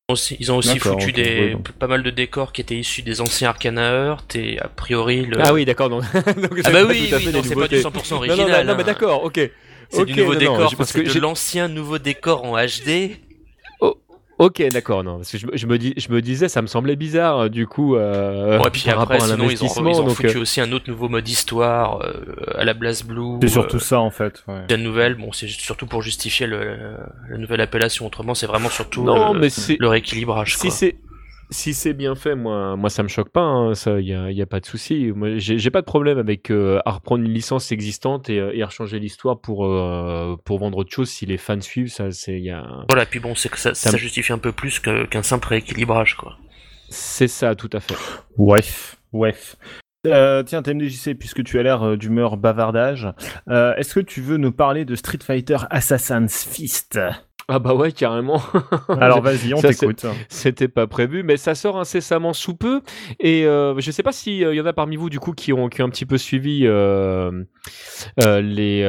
[0.10, 1.72] Aussi- Ils ont aussi D'accord, foutu ok, des, ouais, donc.
[1.72, 5.38] pas mal de décors qui étaient issus des anciens Arcane Earth et a priori le.
[5.42, 6.04] Ah oui, d'accord, donc.
[6.14, 6.26] donc Ah
[6.66, 7.82] c'est bah pas oui, tout à oui, fait non, des c'est pas du nouveautés.
[7.82, 8.38] 100% Non, original.
[8.38, 8.86] non, non, non, mais hein.
[8.86, 9.40] d'accord, ok.
[9.90, 12.44] C'est Ok, du nouveau non, non, décor, j'ai- parce que de j'ai- l'ancien nouveau décor
[12.44, 13.18] en HD.
[14.40, 16.68] Ok, d'accord, non, parce que je, me- je me dis, je me disais, ça me
[16.68, 19.42] semblait bizarre, euh, du coup, euh, Bon, et puis par après, rapport à sinon ils
[19.44, 22.14] ont, l'investissement, ils ont donc, foutu euh, aussi un autre nouveau mode histoire euh,
[22.58, 23.38] à la Blaze Blue.
[23.42, 24.44] C'est surtout euh, ça, en fait.
[24.48, 24.64] ouais.
[24.70, 26.96] la nouvelle, bon, c'est surtout pour justifier le,
[27.30, 28.08] la nouvelle appellation.
[28.08, 30.58] Autrement, c'est vraiment surtout non, le, mais le rééquilibrage.
[30.58, 30.96] si c'est,
[31.54, 34.42] si c'est bien fait, moi, moi, ça me choque pas, hein, ça, y a, y
[34.42, 35.12] a pas de souci.
[35.16, 38.66] Moi, j'ai, pas de problème avec euh, à reprendre une licence existante et, et à
[38.66, 42.50] rechanger l'histoire pour euh, pour vendre autre chose si les fans suivent, ça, c'est, y
[42.52, 45.24] a, Voilà, puis bon, c'est que ça, Ça ça me- justifie un peu plus qu'un
[45.24, 46.38] simple rééquilibrage, quoi.
[46.90, 47.96] c'est ça, tout à fait.
[48.38, 48.62] Ouais,
[49.14, 49.36] ouais.
[50.06, 53.08] Euh, tiens, TMDJC, puisque tu as l'air euh, d'humeur bavardage,
[53.48, 57.00] euh, est-ce que tu veux nous parler de Street Fighter Assassin's Fist?
[57.56, 58.42] Ah bah ouais, carrément.
[59.00, 60.08] Alors vas-y, on t'écoute.
[60.28, 62.82] C'était pas prévu, mais ça sort incessamment sous peu.
[63.20, 65.70] Et euh, je sais pas s'il y en a parmi vous du coup qui ont,
[65.70, 67.44] qui ont un petit peu suivi euh,
[68.24, 68.88] euh, les, euh,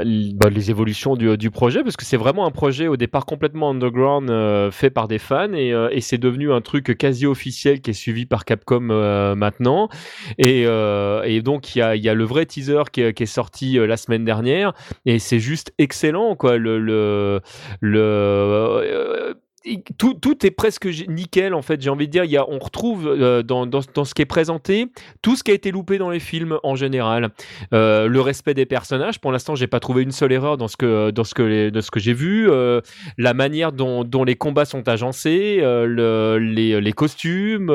[0.00, 0.04] euh,
[0.36, 3.68] bah, les évolutions du, du projet, parce que c'est vraiment un projet au départ complètement
[3.68, 7.82] underground euh, fait par des fans et, euh, et c'est devenu un truc quasi officiel
[7.82, 9.90] qui est suivi par Capcom euh, maintenant.
[10.38, 13.12] Et, euh, et donc il y a, il y a le vrai teaser qui est,
[13.12, 14.72] qui est sorti euh, la semaine dernière
[15.04, 16.56] et c'est juste excellent quoi.
[16.56, 17.40] Le, le,
[17.80, 19.34] le euh,
[19.98, 22.24] tout, est presque nickel en fait j'ai envie de dire.
[22.24, 24.86] Il y a, on retrouve euh, dans, ce qui est présenté
[25.22, 27.30] tout ce qui a été loupé dans les films en général.
[27.72, 29.20] Euh, le respect des personnages.
[29.20, 31.90] Pour l'instant j'ai pas trouvé une seule erreur dans ce que dans ce que ce
[31.90, 32.48] que j'ai vu.
[32.50, 32.80] Euh,
[33.18, 37.70] la manière dont, les combats sont agencés le, les, costumes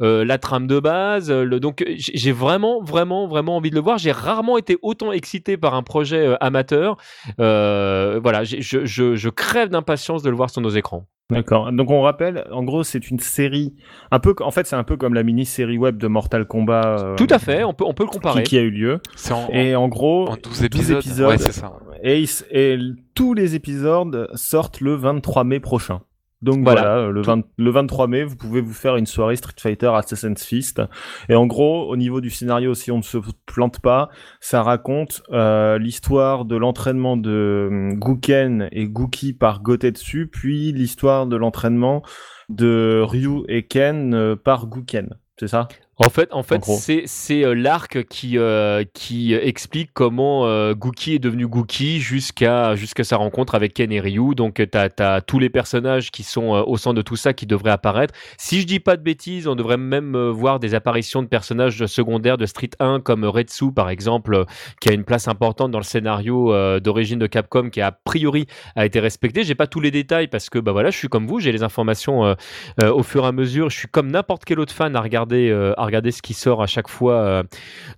[0.00, 3.98] la trame de base donc j'ai vraiment vraiment vraiment envie de le voir.
[3.98, 6.96] J'ai rarement été autant excité par un projet amateur.
[7.38, 10.99] Voilà, je, je, je crève d'impatience de le voir sur nos écrans.
[11.30, 11.70] D'accord.
[11.70, 13.76] Donc on rappelle, en gros, c'est une série,
[14.10, 16.98] un peu, en fait, c'est un peu comme la mini-série web de Mortal Kombat.
[16.98, 18.42] euh, Tout à fait, on peut, on peut le comparer.
[18.42, 18.98] Qui, qui a eu lieu.
[19.30, 21.28] En, Et en gros, en 12 épisodes.
[21.28, 21.72] Ouais, c'est ça.
[22.02, 22.78] et, et
[23.14, 26.00] tous les épisodes sortent le 23 mai prochain.
[26.42, 26.80] Donc Voilà.
[26.82, 30.42] voilà, le, 20 le 23 mai, vous pouvez vous faire une soirée Street Fighter Assassin's
[30.42, 30.80] Fist.
[31.28, 34.08] Et en gros, au niveau du scénario, si on ne se plante pas,
[34.40, 41.26] ça raconte euh, l'histoire de l'entraînement de hum, Guken et Guki par Gotetsu, puis l'histoire
[41.26, 42.02] de l'entraînement
[42.48, 45.10] de Ryu et Ken euh, par Guken.
[45.38, 45.68] C'est ça?
[46.02, 46.64] En fait, en fait,
[47.04, 53.04] c'est euh, l'arc qui euh, qui explique comment euh, Gookie est devenu Gookie jusqu'à jusqu'à
[53.04, 54.34] sa rencontre avec Ken et Ryu.
[54.34, 57.44] Donc t'as as tous les personnages qui sont euh, au centre de tout ça qui
[57.44, 58.14] devraient apparaître.
[58.38, 61.84] Si je dis pas de bêtises, on devrait même euh, voir des apparitions de personnages
[61.84, 64.44] secondaires de Street 1 comme Retsu par exemple, euh,
[64.80, 68.46] qui a une place importante dans le scénario euh, d'origine de Capcom qui a priori
[68.74, 69.44] a été respecté.
[69.44, 71.62] J'ai pas tous les détails parce que bah voilà, je suis comme vous, j'ai les
[71.62, 72.34] informations euh,
[72.82, 73.68] euh, au fur et à mesure.
[73.68, 76.62] Je suis comme n'importe quel autre fan à regarder, euh, à regarder ce qui sort
[76.62, 77.42] à chaque fois euh,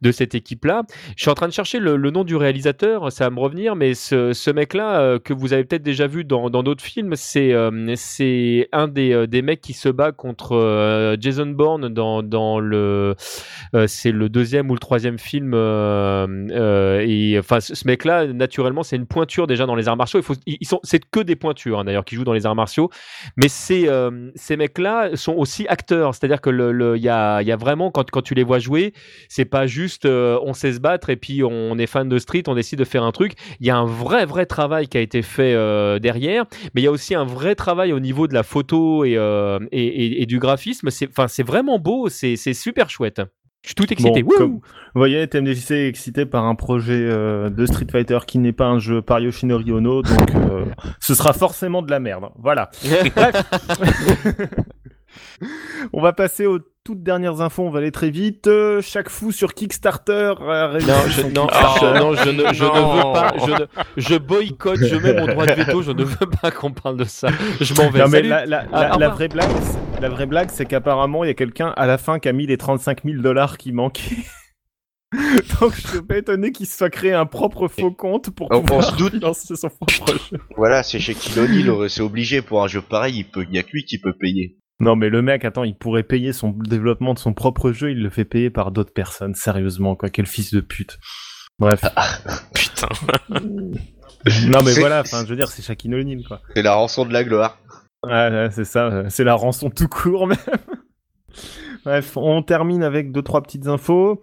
[0.00, 0.82] de cette équipe-là.
[1.16, 3.76] Je suis en train de chercher le, le nom du réalisateur, ça va me revenir,
[3.76, 7.52] mais ce, ce mec-là euh, que vous avez peut-être déjà vu dans d'autres films, c'est
[7.52, 13.14] euh, c'est un des, des mecs qui se bat contre Jason Bourne dans dans le
[13.86, 19.46] c'est le deuxième ou le troisième film et enfin ce, mec-là naturellement c'est une pointure
[19.46, 20.20] déjà dans les arts martiaux.
[20.20, 22.54] Il faut ils sont c'est que des pointures hein, d'ailleurs qui jouent dans les arts
[22.56, 22.90] martiaux
[23.36, 23.88] mais ces,
[24.34, 27.56] ces mecs-là sont aussi acteurs, c'est-à-dire que le, le- il y, a, il y a
[27.56, 28.92] vraiment quand, quand tu les vois jouer,
[29.28, 32.42] c'est pas juste euh, on sait se battre et puis on est fan de street,
[32.48, 33.32] on décide de faire un truc.
[33.60, 36.44] Il y a un vrai vrai travail qui a été fait euh, derrière,
[36.74, 39.58] mais il y a aussi un vrai travail au niveau de la photo et, euh,
[39.72, 40.90] et, et- et du graphisme.
[40.90, 43.20] C'est enfin c'est vraiment beau, c'est super chouette.
[43.64, 44.24] Je suis tout excité.
[44.24, 44.60] Bon, comme- Vous
[44.96, 48.80] voyez, TMDJC est excité par un projet euh, de Street Fighter qui n'est pas un
[48.80, 50.64] jeu par Yoshinori Ono, donc euh,
[50.98, 52.24] ce sera forcément de la merde.
[52.38, 52.70] Voilà.
[53.14, 53.44] Bref.
[55.92, 58.48] on va passer aux toutes dernières infos, on va aller très vite.
[58.48, 61.86] Euh, chaque fou sur Kickstarter a réussi Non, je, son non, Kickstarter.
[61.94, 62.94] je, non, je ne, je ne Non.
[62.96, 63.32] veux pas.
[63.38, 65.82] Je, ne- je boycotte, je mets mon droit de veto.
[65.82, 67.28] Je ne veux pas qu'on parle de ça.
[67.60, 68.00] Je m'en vais.
[68.00, 68.28] Non, mais Salut.
[68.30, 71.30] la, la- Ah, la- la vraie blague, c'est- la vraie blague, c'est qu'apparemment, il y
[71.30, 74.16] a quelqu'un à la fin qui a mis les 35 000 dollars qui manquaient.
[75.60, 78.62] Donc, je suis pas étonné qu'il se soit créé un propre faux compte pour On-
[78.62, 79.12] pouvoir se doute.
[79.18, 80.38] financer son propre jeu.
[80.56, 83.70] Voilà, c'est chez Kiloni, c'est obligé pour un jeu pareil, il peut, y a que
[83.72, 84.56] lui qui peut payer.
[84.82, 88.02] Non, mais le mec, attends, il pourrait payer son développement de son propre jeu, il
[88.02, 89.36] le fait payer par d'autres personnes.
[89.36, 90.98] Sérieusement, quoi, quel fils de pute.
[91.60, 91.84] Bref.
[92.52, 92.88] Putain.
[93.30, 96.40] non, mais voilà, enfin, je veux dire, c'est Shaquille O'Neal, quoi.
[96.56, 97.58] C'est la rançon de la gloire.
[98.04, 100.36] Ouais, ouais, c'est ça, c'est la rançon tout court même.
[101.84, 104.20] Bref, on termine avec deux trois petites infos.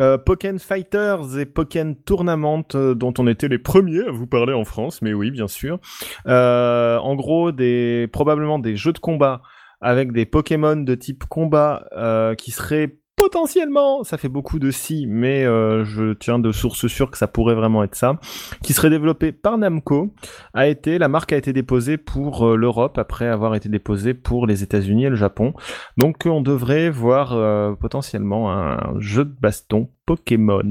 [0.00, 4.54] Euh, Pokken Fighters et Pokken Tournament, euh, dont on était les premiers à vous parler
[4.54, 5.78] en France, mais oui, bien sûr.
[6.26, 9.42] Euh, en gros, des probablement des jeux de combat
[9.80, 15.06] avec des Pokémon de type combat euh, qui seraient potentiellement, ça fait beaucoup de si,
[15.06, 18.18] mais euh, je tiens de source sûre que ça pourrait vraiment être ça,
[18.62, 20.14] qui serait développé par Namco,
[20.54, 24.46] a été, la marque a été déposée pour euh, l'Europe après avoir été déposée pour
[24.46, 25.52] les États-Unis et le Japon.
[25.98, 30.62] Donc on devrait voir euh, potentiellement un jeu de baston Pokémon.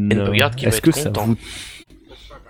[0.64, 1.26] Est-ce que ça content.
[1.26, 1.36] vous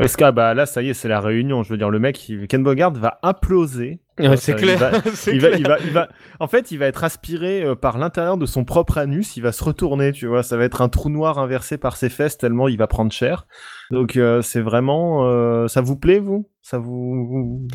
[0.07, 2.29] que ah bah là ça y est c'est la réunion je veux dire le mec
[2.29, 4.75] il- Ken Bogard va imploser Ouais, c'est clair.
[4.75, 5.59] il va- c'est il va, clair.
[5.59, 6.09] il va, il va,
[6.41, 9.37] en fait, il va être aspiré euh, par l'intérieur de son propre anus.
[9.37, 10.43] Il va se retourner, tu vois.
[10.43, 13.47] Ça va être un trou noir inversé par ses fesses tellement il va prendre cher.
[13.91, 16.49] Donc euh, c'est vraiment, euh, ça vous plaît vous?
[16.61, 17.65] Ça vous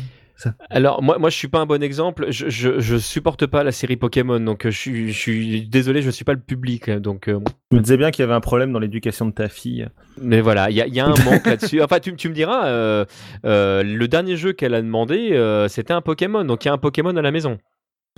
[0.69, 2.27] Alors moi, moi je suis pas un bon exemple.
[2.29, 6.01] Je, je, je supporte pas la série Pokémon, donc euh, je suis, je suis désolé,
[6.01, 6.89] je suis pas le public.
[6.89, 7.39] Donc, euh,
[7.71, 9.87] Je me disais bien qu'il y avait un problème dans l'éducation de ta fille.
[10.21, 11.81] mais voilà, il y a, il y a un manque là-dessus.
[11.81, 13.05] Enfin, tu, tu me diras, euh,
[13.45, 16.73] euh, le dernier jeu qu'elle a demandé, euh, c'était un Pokémon, donc il y a
[16.73, 17.57] un Pokémon à la maison.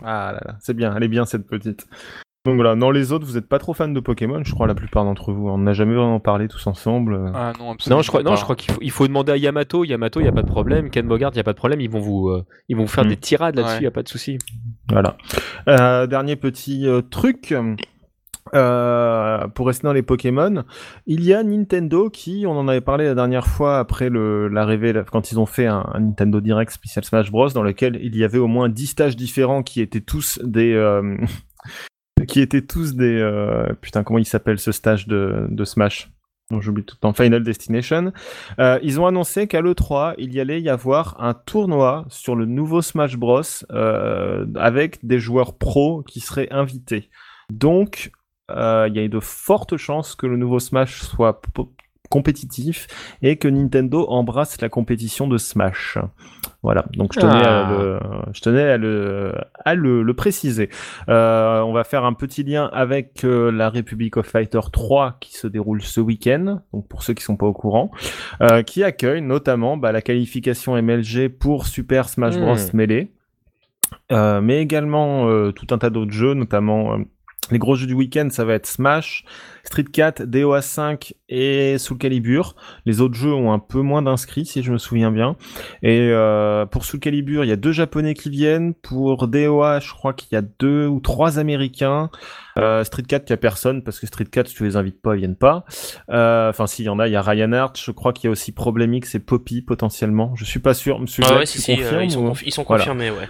[0.04, 1.88] Ah là là, c'est bien, elle est bien cette petite.
[2.48, 4.74] Donc voilà, non les autres, vous êtes pas trop fans de Pokémon, je crois la
[4.74, 5.50] plupart d'entre vous.
[5.50, 7.14] On n'a jamais vraiment parlé tous ensemble.
[7.16, 7.32] euh.
[7.36, 9.38] Ah non, absolument Non, je crois, non, je crois qu'il faut, il faut demander à
[9.38, 9.84] Yamato.
[9.84, 10.90] Yamato, il y a pas de problème.
[10.90, 11.82] Ken Bogard, il y a pas de problème.
[11.82, 13.10] Ils vont vous, euh, ils vont vous faire Hmm.
[13.10, 13.74] des tirades là-dessus.
[13.76, 13.84] Il Ouais.
[13.84, 14.38] y a pas de souci.
[14.90, 15.18] Voilà.
[15.68, 17.54] Euh, dernier petit euh, truc.
[18.56, 20.64] Euh, pour rester dans les Pokémon,
[21.06, 24.94] il y a Nintendo qui, on en avait parlé la dernière fois après le, l'arrivée,
[24.94, 28.16] là, quand ils ont fait un, un Nintendo Direct spécial Smash Bros, dans lequel il
[28.16, 31.18] y avait au moins 10 stages différents qui étaient tous des, euh,
[32.28, 36.12] qui étaient tous des, euh, putain, comment il s'appelle ce stage de, Smash?
[36.60, 37.14] J'oublie tout le temps.
[37.14, 38.14] Final Destination.
[38.60, 42.46] Euh, ils ont annoncé qu'à l'E3, il y allait y avoir un tournoi sur le
[42.46, 43.42] nouveau Smash Bros.
[43.72, 47.10] euh, avec des joueurs pros qui seraient invités.
[47.52, 48.12] Donc,
[48.50, 51.42] il y a de fortes chances que le nouveau Smash soit
[52.10, 52.88] compétitif
[53.22, 55.98] et que Nintendo embrasse la compétition de Smash.
[56.64, 57.68] Voilà, donc je tenais, Ah.
[57.68, 58.00] à, le,
[58.34, 59.34] je tenais à, le,
[59.64, 60.70] à le, le préciser.
[61.08, 65.34] Euh, on va faire un petit lien avec euh, la Republic of Fighter 3 qui
[65.38, 67.92] se déroule ce week-end, donc pour ceux qui sont pas au courant,
[68.42, 72.76] euh, qui accueille notamment bah, la qualification MLG pour Super Smash Bros Hmm.
[72.78, 73.12] Melee,
[74.12, 76.98] euh, mais également tout un tas d'autres jeux, notamment
[77.52, 79.24] les gros jeux du week-end, ça va être Smash,
[79.68, 82.56] Street 4, DOA 5 et Soul Calibur.
[82.86, 85.36] Les autres jeux ont un peu moins d'inscrits, si je me souviens bien.
[85.84, 88.74] Et euh, pour Soul Calibur, il y a deux Japonais qui viennent.
[88.74, 92.10] Pour DOA, je crois qu'il y a deux ou trois Américains.
[92.58, 95.00] Euh, Street 4, il y a personne parce que Street 4, si tu les invites
[95.02, 95.66] pas, ils viennent pas.
[96.10, 97.78] Euh, Enfin, s'il y en a, il y a Ryan Hart.
[97.78, 100.34] Je crois qu'il y a aussi Problemix et Poppy potentiellement.
[100.36, 100.98] Je suis pas sûr.
[101.00, 102.84] Monsieur Ah ouais, si, ils sont, ou- confi- ils sont Voilà.
[102.86, 103.28] confirmés, ouais.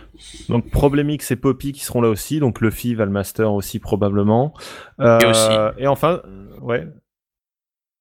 [0.50, 4.54] donc Problemix et Poppy qui seront là aussi, donc Luffy, Valmaster aussi probablement.
[5.02, 5.50] Et aussi.
[5.80, 6.22] Et enfin,
[6.61, 6.88] ouais.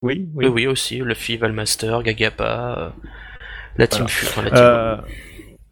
[0.03, 0.47] Oui, oui.
[0.47, 0.99] Oui, aussi.
[0.99, 2.91] Luffy, Valmaster, Gagapa, euh,
[3.77, 4.51] la Team Voilà.
[4.51, 4.67] La team.
[4.67, 4.97] Euh,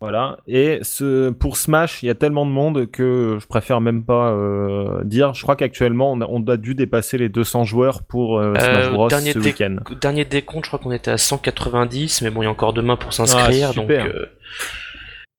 [0.04, 0.36] voilà.
[0.46, 4.32] Et ce, pour Smash, il y a tellement de monde que je préfère même pas
[4.32, 5.32] euh, dire.
[5.32, 8.86] Je crois qu'actuellement, on a, on a dû dépasser les 200 joueurs pour euh, Smash
[8.86, 9.76] Euh, Bros dernier ce week-end.
[10.02, 12.96] Dernier décompte, je crois qu'on était à 190, mais bon, il y a encore demain
[12.96, 14.26] pour s'inscrire, Ah, donc euh,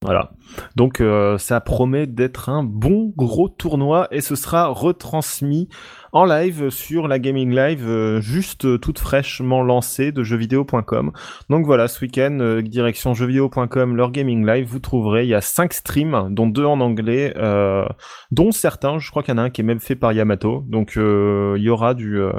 [0.02, 0.32] Voilà.
[0.76, 5.70] Donc euh, ça promet d'être un bon gros tournoi et ce sera retransmis
[6.16, 11.12] en live sur la Gaming Live euh, juste euh, toute fraîchement lancée de jeuxvideo.com.
[11.50, 15.42] Donc voilà, ce week-end, euh, direction jeuxvideo.com, leur Gaming Live, vous trouverez, il y a
[15.42, 17.86] cinq streams, dont deux en anglais, euh,
[18.32, 20.64] dont certains, je crois qu'il y en a un qui est même fait par Yamato.
[20.70, 22.18] Donc euh, il y aura du...
[22.18, 22.32] euh,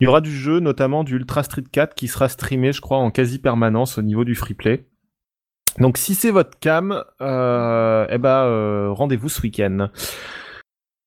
[0.00, 2.98] il y aura du jeu, notamment du Ultra Street 4 qui sera streamé, je crois,
[2.98, 4.88] en quasi permanence au niveau du free play.
[5.78, 9.90] Donc si c'est votre cam, eh ben rendez-vous ce week-end.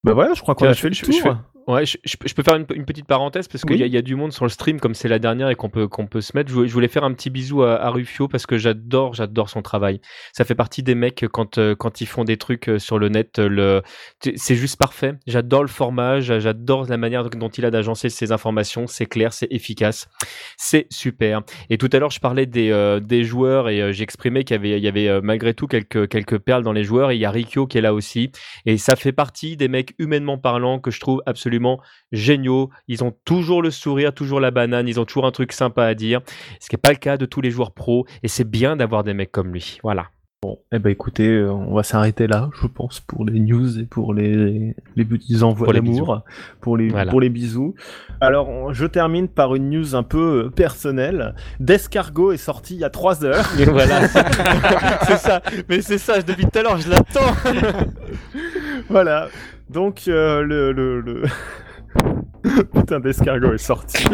[0.05, 1.13] Bah voilà, je crois qu'on a fait le tour.
[1.13, 3.79] je fais- Ouais, je, peux faire une, une petite parenthèse parce qu'il Oui.
[3.79, 5.55] y, a- il y a du monde sur le stream comme c'est la dernière et
[5.55, 6.49] qu'on peut qu'on peut se mettre.
[6.49, 9.49] Je voulais, je voulais faire un petit bisou à, à Rufio parce que j'adore j'adore
[9.49, 9.99] son travail.
[10.31, 13.09] Ça fait partie des mecs quand euh, quand ils font des trucs euh, sur le
[13.09, 13.81] net, euh, le
[14.35, 15.13] c'est juste parfait.
[15.25, 18.85] J'adore le format, j'a- j'adore la manière dont il a d'agencer ses informations.
[18.85, 20.07] C'est clair, c'est efficace,
[20.57, 21.41] c'est super.
[21.71, 24.77] Et tout à l'heure, je parlais des euh, des joueurs et j'exprimais qu'il y avait
[24.77, 27.09] il y avait malgré tout quelques quelques perles dans les joueurs.
[27.09, 28.31] Et il y a Rikyo qui est là aussi.
[28.67, 31.54] Et ça fait partie des mecs humainement parlant que je trouve absolument
[32.11, 32.69] géniaux.
[32.87, 35.93] Ils ont toujours le sourire, toujours la banane, ils ont toujours un truc sympa à
[35.93, 36.21] dire.
[36.59, 38.05] Ce qui n'est pas le cas de tous les joueurs pros.
[38.23, 39.79] Et c'est bien d'avoir des mecs comme lui.
[39.83, 40.07] Voilà.
[40.41, 43.85] Bon, eh ben écoutez, euh, on va s'arrêter là, je pense, pour les news et
[43.85, 46.21] pour les, les petits envois d'amour,
[46.61, 47.09] pour les, Voilà.
[47.09, 47.73] pour les bisous.
[48.21, 51.33] Alors, on- je termine par une news un peu euh, personnelle.
[51.59, 53.45] Descargo est sorti il y a 3 heures.
[53.59, 54.07] Et voilà,
[55.07, 55.41] c'est ça.
[55.67, 57.33] Mais c'est ça, depuis tout à l'heure, je l'attends.
[58.89, 59.29] voilà.
[59.69, 61.23] Donc, euh, le, le, le...
[62.73, 64.03] Putain, d'escargot est sorti.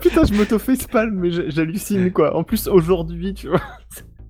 [0.00, 2.36] Putain, je m'auto-facepalm, mais j'hallucine, quoi.
[2.36, 3.62] En plus, aujourd'hui, tu vois.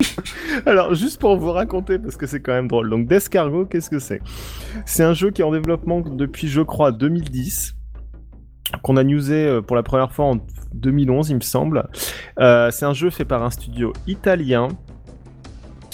[0.67, 2.91] Alors, juste pour vous raconter, parce que c'est quand même drôle.
[2.91, 4.21] Donc, Descargo, qu'est-ce que c'est?
[4.85, 7.75] C'est un jeu qui est en développement depuis, je crois, 2010.
[8.83, 10.39] Qu'on a newsé euh, pour la première fois en
[10.75, 11.89] 2011, il me semble.
[12.41, 14.69] Euh, c'est un jeu fait par un studio italien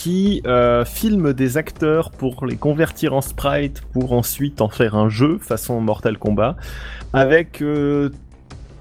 [0.03, 5.09] qui euh, filme des acteurs pour les convertir en sprite pour ensuite en faire un
[5.09, 6.57] jeu façon Mortal Kombat
[7.13, 8.11] avec euh,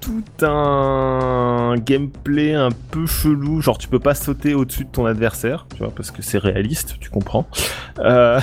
[0.00, 5.68] tout un gameplay un peu chelou genre tu peux pas sauter au-dessus de ton adversaire
[5.72, 7.46] tu vois parce que c'est réaliste tu comprends.
[8.00, 8.40] Euh,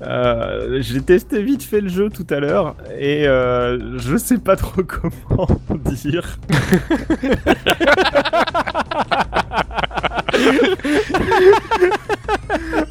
[0.80, 5.48] j'ai testé vite fait le jeu tout à l'heure et je sais pas trop comment
[5.84, 6.38] dire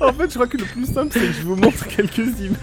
[0.01, 2.57] En fait, je crois que le plus simple, c'est que je vous montre quelques images.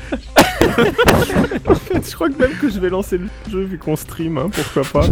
[1.66, 4.38] en fait, je crois que même que je vais lancer le jeu vu qu'on stream,
[4.38, 5.08] hein, pourquoi pas.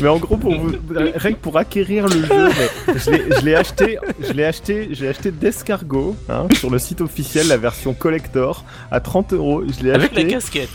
[0.00, 2.48] Mais en gros, pour vous, que pour acquérir le jeu,
[2.88, 7.48] mais je l'ai- acheté, je l'ai acheté, j'ai acheté d'escargot hein, sur le site officiel,
[7.48, 9.62] la version collector à 30 euros.
[9.66, 10.68] Je l'ai Avec la casquette.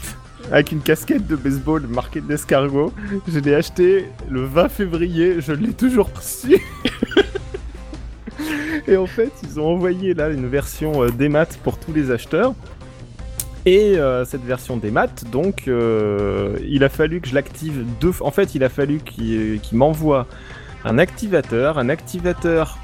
[0.52, 2.94] avec une casquette de baseball marquée d'escargot.
[3.28, 6.58] Je l'ai acheté le 20 février, je l'ai toujours reçu.
[8.88, 12.54] Et en fait, ils ont envoyé là une version euh, démat pour tous les acheteurs.
[13.66, 18.28] Et euh, cette version démat, donc, euh, il a fallu que je l'active deux fois.
[18.28, 20.28] En fait, il a fallu qu'il qu'il m'envoie
[20.84, 22.78] un activateur, un activateur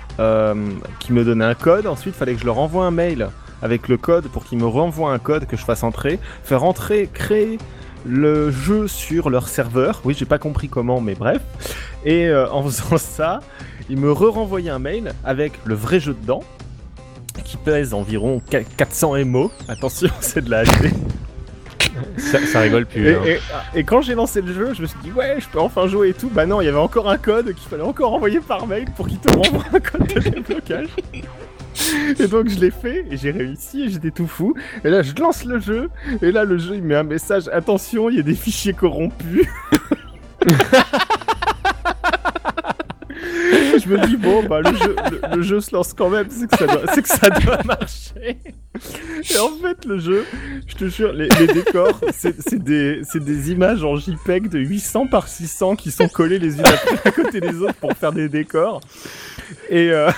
[1.00, 1.88] qui me donnait un code.
[1.88, 3.30] Ensuite, il fallait que je leur envoie un mail
[3.64, 7.10] avec le code pour qu'ils me renvoient un code que je fasse entrer, faire entrer,
[7.12, 7.58] créer
[8.06, 10.02] le jeu sur leur serveur.
[10.04, 11.42] Oui, j'ai pas compris comment, mais bref.
[12.06, 13.40] Et en faisant ça,
[13.90, 16.44] ils me re-renvoyaient un mail avec le vrai jeu dedans,
[17.46, 19.52] qui pèse environ qu- 400 MO.
[19.68, 20.92] Attention, c'est de la HD.
[22.18, 23.08] ça, ça rigole plus.
[23.08, 23.22] Et, hein.
[23.76, 25.88] et- et quand j'ai lancé le jeu, je me suis dit ouais, je peux enfin
[25.88, 26.30] jouer et tout.
[26.30, 29.08] Bah non, il y avait encore un code qu'il fallait encore envoyer par mail pour
[29.08, 30.88] qu'il te renvoie un code de déblocage.
[32.20, 34.54] Et donc je l'ai fait et j'ai réussi et j'étais tout fou.
[34.84, 35.90] Et là je lance le jeu
[36.22, 39.48] et là le jeu il met un message attention, il y a des fichiers corrompus.
[43.22, 44.96] je me dis bon bah le jeu,
[45.36, 48.38] le, jeu se lance quand même, c'est que ça doit, marcher.
[49.30, 50.26] Et en fait le jeu,
[50.68, 55.76] je te jure, les, décors, c'est des, des images en JPEG de 800 par 600
[55.76, 56.66] qui sont collées les unes
[57.06, 58.82] à, côté des autres pour faire des décors.
[59.70, 60.12] Et, euh,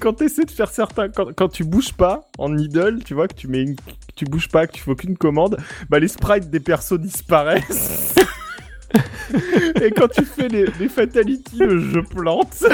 [0.00, 3.28] quand tu essaies de faire certains, quand, quand tu bouges pas en idle, tu vois
[3.28, 3.64] que tu mets
[4.16, 5.56] tu bouges pas, que tu fais aucune commande,
[5.88, 8.14] bah les sprites des persos disparaissent.
[9.82, 12.64] et quand tu fais les, les fatalities, le jeu plante.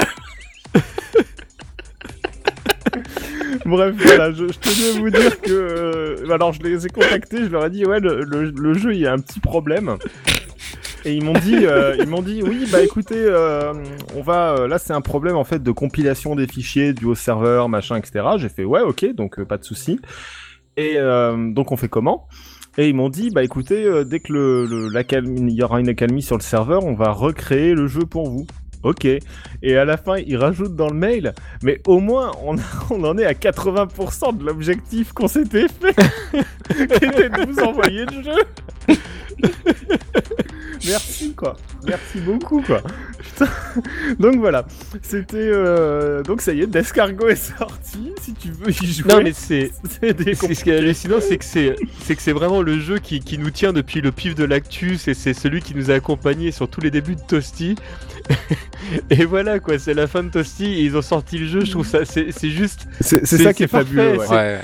[3.65, 5.51] Bref, voilà, je, je tenais à vous dire que.
[5.51, 9.07] euh, alors, je les ai contactés, je leur ai dit, ouais, le, jeu, il y
[9.07, 9.97] a un petit problème.
[11.03, 13.73] Et ils m'ont dit, euh, ils m'ont dit, oui, bah écoutez, euh,
[14.15, 14.51] on va.
[14.53, 17.95] euh, là, c'est un problème en fait de compilation des fichiers du au serveur, machin,
[17.97, 18.23] etc.
[18.37, 19.99] J'ai fait, ouais, ok, donc euh, pas de souci.
[20.77, 22.27] Et euh, donc, on fait comment?
[22.77, 24.89] Et ils m'ont dit, bah écoutez, euh, dès que le, le-
[25.47, 28.45] il y aura une accalmie sur le serveur, on va recréer le jeu pour vous.
[28.83, 29.05] Ok.
[29.05, 32.55] Et à la fin, ils rajoutent dans le mail, mais au moins, on,
[32.89, 35.95] on en est à 80% de l'objectif qu'on s'était fait,
[36.73, 38.95] qui était de vous envoyer le jeu.
[40.87, 41.55] Merci, quoi.
[41.87, 42.81] Merci beaucoup, quoi.
[43.19, 43.47] Putain.
[44.19, 44.65] Donc voilà.
[45.01, 45.37] C'était.
[45.37, 48.11] euh, Donc ça y est, Descargo est sorti.
[48.21, 49.07] Si tu veux y jouer.
[49.13, 49.71] Non mais c'est
[50.01, 52.79] c'est des C'est ce qui est hallucinant, c'est que c'est c'est que c'est vraiment le
[52.79, 55.91] jeu qui, qui nous tient depuis le pif de l'actus et c'est celui qui nous
[55.91, 57.75] a accompagnés sur tous les débuts de Toasty.
[59.09, 61.65] et voilà quoi, c'est la fin de Toasty ils ont sorti le jeu.
[61.65, 62.87] Je trouve ça c'est c'est juste.
[62.99, 64.17] C'est c'est c'est- ça qui est, c'est fabuleux.
[64.17, 64.59] ouais.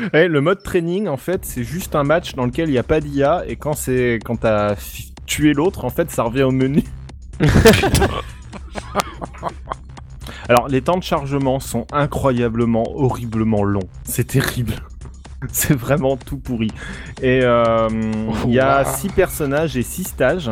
[0.00, 0.08] Ouais.
[0.12, 2.82] Ouais, le mode training, en fait, c'est juste un match dans lequel il n'y a
[2.82, 4.76] pas d'IA et quand c'est quand t'as
[5.26, 6.82] tué l'autre, en fait, ça revient au menu.
[10.48, 13.88] Alors, les temps de chargement sont incroyablement, horriblement longs.
[14.04, 14.74] C'est terrible.
[15.52, 16.70] C'est vraiment tout pourri.
[17.22, 17.88] Et euh,
[18.46, 18.84] il y a Ouah.
[18.84, 20.50] six personnages et six stages.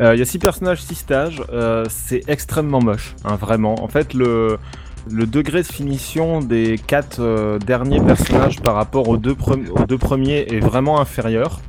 [0.00, 1.42] Euh, Il y a six personnages, six stages.
[1.52, 3.74] Euh, c'est extrêmement moche, hein, vraiment.
[3.82, 4.58] En fait, le
[5.10, 9.84] le degré de finition des quatre euh, derniers personnages par rapport aux deux, premi- aux
[9.86, 11.60] deux premiers est vraiment inférieur.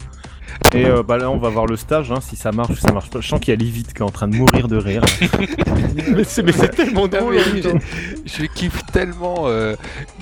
[0.74, 2.92] Et euh, bah là, on va voir le stage, hein, si ça marche ou ça
[2.94, 3.20] marche pas.
[3.20, 5.02] Je sens qu'il y a Livit qui est en train de mourir de rire.
[6.16, 7.36] mais c'est tellement drôle.
[7.38, 7.78] temps.
[8.26, 9.76] je, je kiffe tellement euh,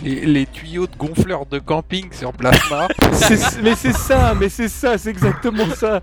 [0.03, 2.87] les, les tuyaux de gonfleurs de camping sur plasma.
[3.63, 6.01] Mais c'est ça, mais c'est ça, c'est exactement ça.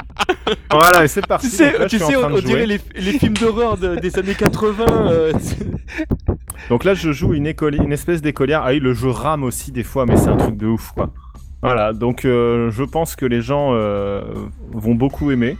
[0.70, 1.50] voilà, c'est parti.
[1.50, 4.84] Tu sais, là, tu on, dirait les, les films d'horreur de- des années 80.
[4.88, 5.32] euh,
[6.68, 8.62] Donc là, je joue une, écoli- une espèce d'écolière.
[8.64, 11.10] Ah oui, le jeu rame aussi des fois, mais c'est un truc de ouf, quoi.
[11.62, 14.22] Voilà, donc euh, je pense que les gens euh,
[14.72, 15.56] vont beaucoup aimer.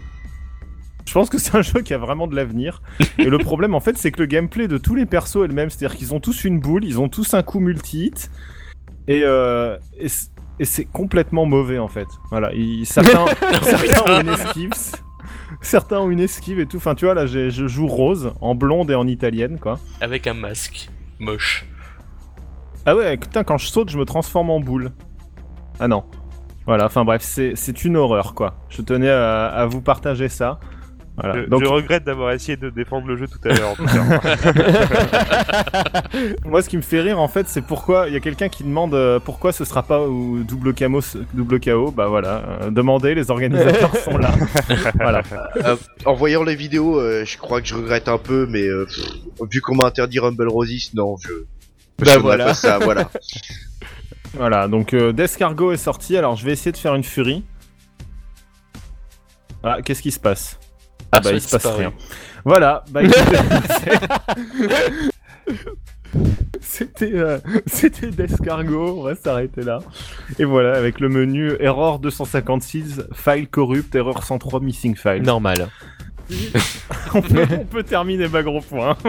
[1.06, 2.82] Je pense que c'est un jeu qui a vraiment de l'avenir.
[3.18, 5.54] Et le problème, en fait, c'est que le gameplay de tous les persos est le
[5.54, 5.70] même.
[5.70, 8.30] C'est-à-dire qu'ils ont tous une boule, ils ont tous un coup multi-hit.
[9.08, 12.06] Et, euh, et c'est complètement mauvais, en fait.
[12.30, 13.24] Voilà, ils- certains,
[13.62, 14.70] certains ont une esquive.
[15.60, 16.76] Certains ont une esquive et tout.
[16.76, 19.78] Enfin, tu vois, là, je joue Rose, en blonde et en italienne, quoi.
[20.00, 20.88] Avec un masque.
[21.18, 21.66] Moche.
[22.86, 24.92] Ah ouais, putain, quand je saute, je me transforme en boule.
[25.80, 26.04] Ah non.
[26.66, 28.56] Voilà, enfin bref, c'est c'est une horreur, quoi.
[28.68, 30.60] Je tenais à, à vous partager ça.
[31.20, 31.42] Voilà.
[31.42, 33.70] Je, Donc, je regrette d'avoir essayé de défendre le jeu tout à l'heure.
[33.70, 34.20] en tout cas.
[36.44, 38.06] moi, ce qui me fait rire, en fait, c'est pourquoi...
[38.08, 41.00] Il y a quelqu'un qui demande euh, pourquoi ce sera pas au double, camo,
[41.34, 41.90] double KO.
[41.90, 44.30] Bah voilà, euh, demandez, les organisateurs sont là.
[44.94, 45.22] voilà.
[45.64, 48.86] Euh, en voyant les vidéos, euh, je crois que je regrette un peu, mais euh,
[48.86, 49.04] pff,
[49.50, 51.28] vu qu'on m'a interdit Rumble Rosis, non, je.
[51.28, 52.44] je Bah ferai voilà.
[52.46, 53.10] pas ça, voilà.
[54.34, 57.44] Voilà, donc euh, Descargo est sorti, alors je vais essayer de faire une furie.
[59.62, 60.58] Ah, qu'est-ce qui se passe?
[61.12, 61.92] Ah bah il se passe rien.
[62.44, 63.00] Voilà, bah
[66.60, 69.80] c'était euh, c'était Descargo, on va s'arrêter là.
[70.38, 75.22] Et voilà, avec le menu Error 256, File Corrupt, Error 103, Missing File.
[75.22, 75.68] Normal.
[77.14, 78.96] on, peut, on peut terminer ma gros point.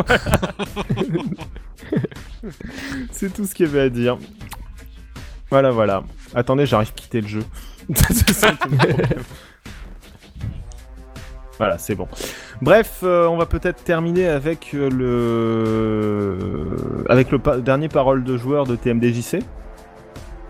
[3.11, 4.17] C'est tout ce qu'il y avait à dire.
[5.49, 6.03] Voilà, voilà.
[6.33, 7.43] Attendez, j'arrive à quitter le jeu.
[11.59, 12.07] Voilà, c'est bon.
[12.61, 18.37] Bref, euh, on va peut-être terminer avec euh, le avec le pa- dernier parole de
[18.37, 19.39] joueur de TMDJC.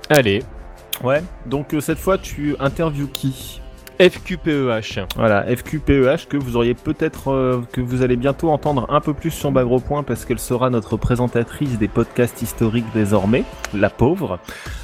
[0.10, 0.44] Allez,
[1.04, 1.22] Ouais.
[1.46, 3.62] Donc euh, cette fois, tu interviews qui?
[4.00, 5.06] FQPEH.
[5.18, 9.32] Voilà, FQPEH que vous auriez peut-être euh, que vous allez bientôt entendre un peu plus
[9.32, 13.44] sur Bagro Point parce qu'elle sera notre présentatrice des podcasts historiques désormais,
[13.74, 14.40] la pauvre.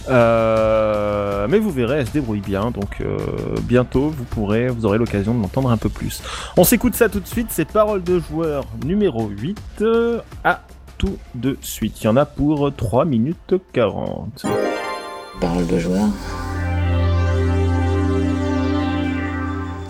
[0.10, 3.18] Euh, mais vous verrez, elle se débrouille bien, donc euh,
[3.62, 6.22] bientôt vous pourrez, vous aurez l'occasion de l'entendre un peu plus.
[6.58, 10.62] On s'écoute ça tout de suite, c'est Parole de joueur numéro 8 euh, à
[10.98, 12.02] tout de suite.
[12.02, 14.46] Il y en a pour 3 minutes 40.
[15.40, 16.10] Parole de joueur.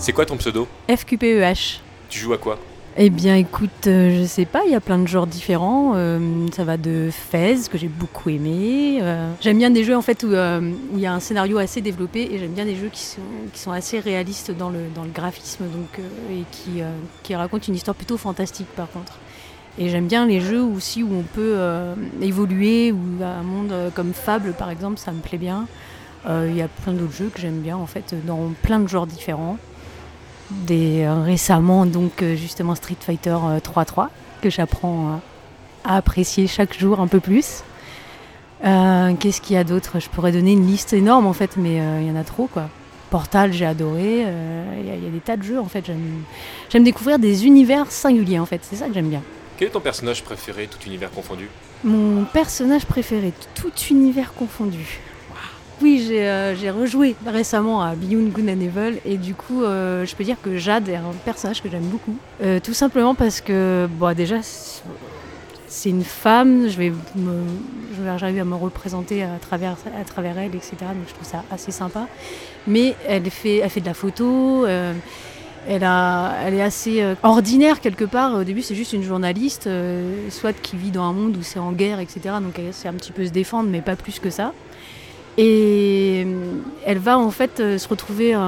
[0.05, 1.81] C'est quoi ton pseudo FQPEH.
[2.09, 2.59] Tu joues à quoi
[2.95, 5.93] Eh bien, écoute, euh, je sais pas, il y a plein de genres différents.
[5.95, 8.99] euh, ça va de Fez, que j'ai beaucoup aimé.
[9.01, 10.61] euh, j'aime bien des jeux en fait où euh,
[10.93, 13.21] où il y a un scénario assez développé et j'aime bien des jeux qui sont,
[13.51, 15.99] qui sont assez réalistes dans le, dans le graphisme donc,
[16.29, 16.83] et qui,
[17.23, 19.13] qui racontent une histoire plutôt fantastique par contre.
[19.79, 21.57] Et j'aime bien les jeux aussi où on peut
[22.21, 25.65] évoluer, ou un monde comme Fable par exemple, ça me plaît bien.
[26.29, 29.07] Il y a plein d'autres jeux que j'aime bien en fait dans plein de genres
[29.07, 29.57] différents.
[30.51, 34.09] Des, euh, récemment donc euh, justement Street Fighter euh, 3.3
[34.41, 35.15] que j'apprends euh,
[35.83, 37.63] à apprécier chaque jour un peu plus.
[38.63, 39.99] Euh, Qu'est-ce qu'il y a d'autre?
[39.99, 42.45] Je pourrais donner une liste énorme en fait, mais euh, il y en a trop
[42.47, 42.69] quoi.
[43.09, 44.23] Portal, j'ai adoré.
[44.25, 45.85] euh, Il y, a- il y a des tas de jeux en fait.
[45.85, 46.23] J'aime
[46.69, 48.61] j'aime découvrir des univers singuliers en fait.
[48.63, 49.21] C'est ça que j'aime bien.
[49.57, 51.47] Quel est ton personnage préféré, tout univers confondu?
[51.83, 54.99] Mon personnage préféré, tout univers confondu.
[55.81, 60.05] Oui, j'ai euh, j'ai rejoué récemment à Beyond Good and Evil et du coup, euh,
[60.05, 62.15] je peux dire que Jade est un personnage que j'aime beaucoup.
[62.41, 66.93] Euh, tout simplement parce que, bon, déjà, c'est- une femme, je vais
[68.17, 70.71] j'arrive à me représenter à travers, à travers elle, etc.
[70.79, 72.07] Donc je trouve ça assez sympa.
[72.65, 74.65] Mais elle fait, elle fait de la photo.
[74.65, 78.33] elle, a, elle est assez ordinaire quelque part.
[78.35, 79.69] Au début, c'est juste une journaliste,
[80.29, 82.21] soit qui vit dans un monde où c'est en guerre, etc.
[82.41, 84.53] Donc elle sait un petit peu se défendre, mais pas plus que ça.
[85.37, 88.39] Et euh, elle va en fait euh, se retrouver euh,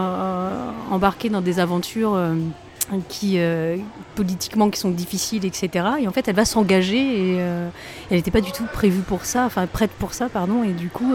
[0.90, 2.18] embarquée dans des aventures
[3.10, 3.38] qui
[4.16, 5.86] politiquement qui sont difficiles, etc.
[6.02, 7.72] Et en fait, elle va s'engager et elle
[8.12, 10.64] n'était pas du tout prévue pour ça, enfin prête pour ça, pardon.
[10.64, 11.14] Et du coup,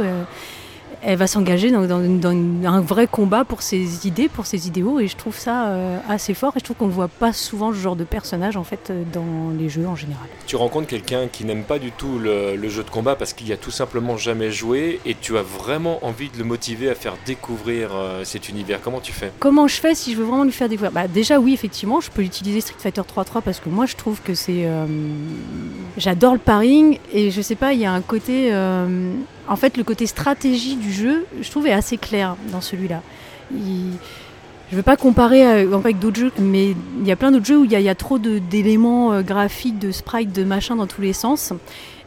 [1.05, 4.69] elle va s'engager dans, dans- dans une- un vrai combat pour ses idées, pour ses
[4.69, 5.01] idéaux.
[5.01, 6.53] Et je trouve ça euh, assez fort.
[6.57, 9.03] Et je trouve qu'on ne voit pas souvent ce genre de personnage en fait euh,
[9.13, 10.27] dans les jeux en général.
[10.47, 13.49] Tu rencontres quelqu'un qui n'aime pas du tout le, le jeu de combat parce qu'il
[13.49, 16.95] y a tout simplement jamais joué et tu as vraiment envie de le motiver à
[16.95, 18.81] faire découvrir euh, cet univers.
[18.83, 19.33] Comment tu fais?
[19.41, 20.93] Comment je fais si je veux vraiment lui faire découvrir?
[20.93, 24.21] Bah, Déjà, oui, effectivement, je peux utiliser Street Fighter 3.3 parce que moi, je trouve
[24.23, 24.65] que c'est.
[24.67, 24.87] euh,
[25.99, 28.51] J'adore le paring et je sais pas, il y a un côté.
[29.49, 33.03] En fait, le côté stratégie du jeu, je trouve, est assez clair dans celui-là.
[33.55, 33.99] il-
[34.71, 36.71] je veux pas comparer avec d'autres jeux, mais
[37.01, 39.91] il y a plein d'autres jeux où il y, a- trop d'éléments euh, graphiques, de
[39.93, 41.53] sprites, de machin dans tous les sens.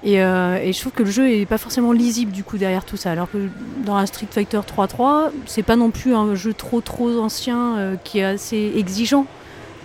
[0.03, 2.97] Et, euh, je trouve que le jeu est pas forcément lisible du coup derrière tout
[2.97, 3.11] ça.
[3.11, 3.37] Alors que
[3.85, 7.95] dans un Street Fighter 3.3, c'est pas non plus un jeu trop trop ancien euh,
[8.03, 9.27] qui est assez exigeant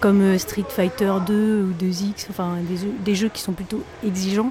[0.01, 2.53] comme Street Fighter 2 ou 2X, enfin
[3.05, 4.51] des jeux qui sont plutôt exigeants,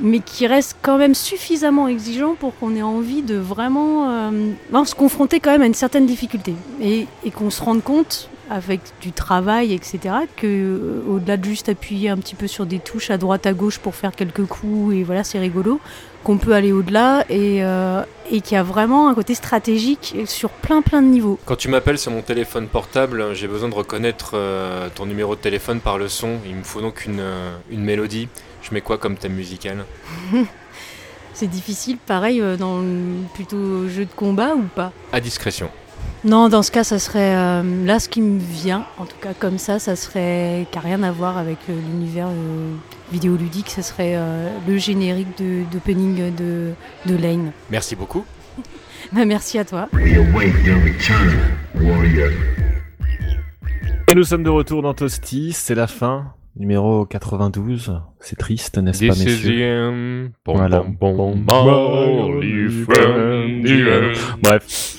[0.00, 4.94] mais qui restent quand même suffisamment exigeants pour qu'on ait envie de vraiment euh, se
[4.94, 9.72] confronter quand même à une certaine difficulté et, qu'on se rende compte avec du travail,
[9.72, 10.00] etc.,
[10.36, 13.52] que euh, au-delà de juste appuyer un petit peu sur des touches à droite à
[13.52, 15.78] gauche pour faire quelques coups et voilà c'est rigolo,
[16.24, 20.82] qu'on peut aller au-delà et, euh, qu'il y a vraiment un côté stratégique sur plein
[20.82, 21.38] plein de niveaux.
[21.44, 25.40] Quand tu m'appelles sur mon téléphone portable, j'ai besoin de reconnaître euh, ton numéro de
[25.40, 26.38] téléphone par le son.
[26.44, 27.22] Il me faut donc une,
[27.70, 28.28] une mélodie.
[28.70, 29.84] Je mets quoi comme thème musical
[31.32, 34.92] C'est difficile, pareil, euh, dans le plutôt jeu de combat ou pas?
[35.12, 35.70] À discrétion.
[36.24, 37.34] Non, dans ce cas, ça serait.
[37.34, 40.66] euh, là, ce qui me vient, en tout cas comme ça, ça serait.
[40.70, 42.74] qui n'a rien à voir avec euh, l'univers euh,
[43.10, 46.72] vidéoludique, ça serait euh, le générique de- d'opening de,
[47.06, 47.52] de Lane.
[47.70, 48.24] Merci beaucoup.
[49.12, 49.88] Bah, merci à toi.
[54.08, 58.00] Et nous sommes de retour dans Toasty, c'est la fin, numéro 92.
[58.20, 59.50] C'est triste, n'est-ce pas, This is messieurs?
[59.56, 60.30] the end.
[60.44, 60.80] Bom, Voilà.
[60.80, 60.90] the
[63.88, 64.38] end.
[64.42, 64.96] Bref.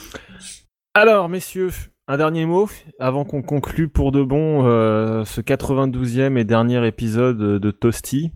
[0.93, 1.71] Alors, messieurs,
[2.07, 7.37] un dernier mot avant qu'on conclue pour de bon euh, ce 92e et dernier épisode
[7.37, 8.31] de Toasty.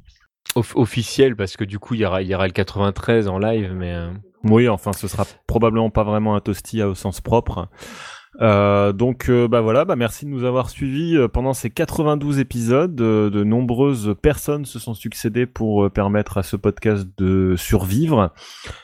[0.55, 3.73] Off- officiel, parce que du coup, il y aura, y aura le 93 en live,
[3.75, 3.93] mais.
[3.93, 4.09] euh,
[4.43, 7.67] Oui, enfin, ce sera probablement pas vraiment un toasty au sens propre.
[8.41, 12.39] Euh, donc, euh, bah voilà, bah merci de nous avoir suivis euh, pendant ces 92
[12.39, 12.99] épisodes.
[12.99, 18.33] Euh, de nombreuses personnes se sont succédées pour permettre à ce podcast de survivre.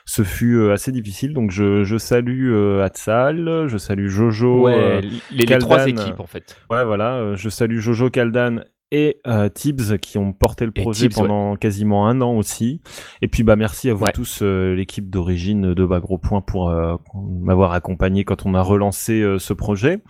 [0.06, 4.62] Ce fut assez difficile, donc je, je salue euh, Hatsal, je salue Jojo.
[4.62, 6.58] ouais, les, les trois équipes en fait.
[6.70, 8.62] Ouais, voilà, je salue Jojo Kaldan
[8.92, 11.28] et euh, Tibbs qui ont porté le Et projet Tibbs, ouais.
[11.28, 12.82] pendant quasiment un an aussi.
[13.22, 14.12] Et puis bah merci à vous Ouais.
[14.12, 16.96] tous, euh, l'équipe d'origine de Bagro Point pour euh,
[17.40, 20.02] m'avoir accompagné quand on a relancé euh, ce projet.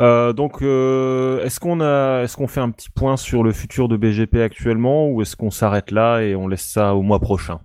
[0.00, 3.88] Euh, donc, euh, est-ce qu'on a, est-ce qu'on fait un petit point sur le futur
[3.88, 7.60] de BGP actuellement, ou est-ce qu'on s'arrête là et on laisse ça au mois prochain?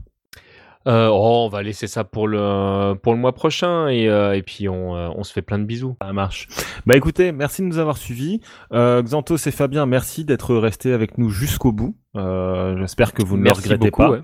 [0.88, 4.42] Euh, oh, on va laisser ça pour le, pour le mois prochain et, euh, et
[4.42, 5.96] puis on, euh, on se fait plein de bisous.
[6.02, 6.48] Ça marche.
[6.86, 8.42] Bah écoutez, merci de nous avoir suivis.
[8.74, 11.96] Euh, Xanthos et Fabien, merci d'être restés avec nous jusqu'au bout.
[12.16, 14.11] Euh, J'espère que vous ne le Merci regrettez beaucoup, pas.
[14.11, 14.20] ouais.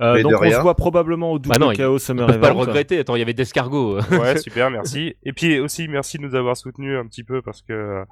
[0.00, 0.56] Euh, donc on rien.
[0.56, 2.60] se voit probablement au double Bah non, Ils Summer peuvent pas le Event.
[2.62, 2.98] regretter.
[2.98, 3.98] Attends, il y avait d'escargots.
[4.10, 5.14] Ouais, super, merci.
[5.24, 8.04] Et puis aussi, merci de nous avoir soutenus un petit peu parce que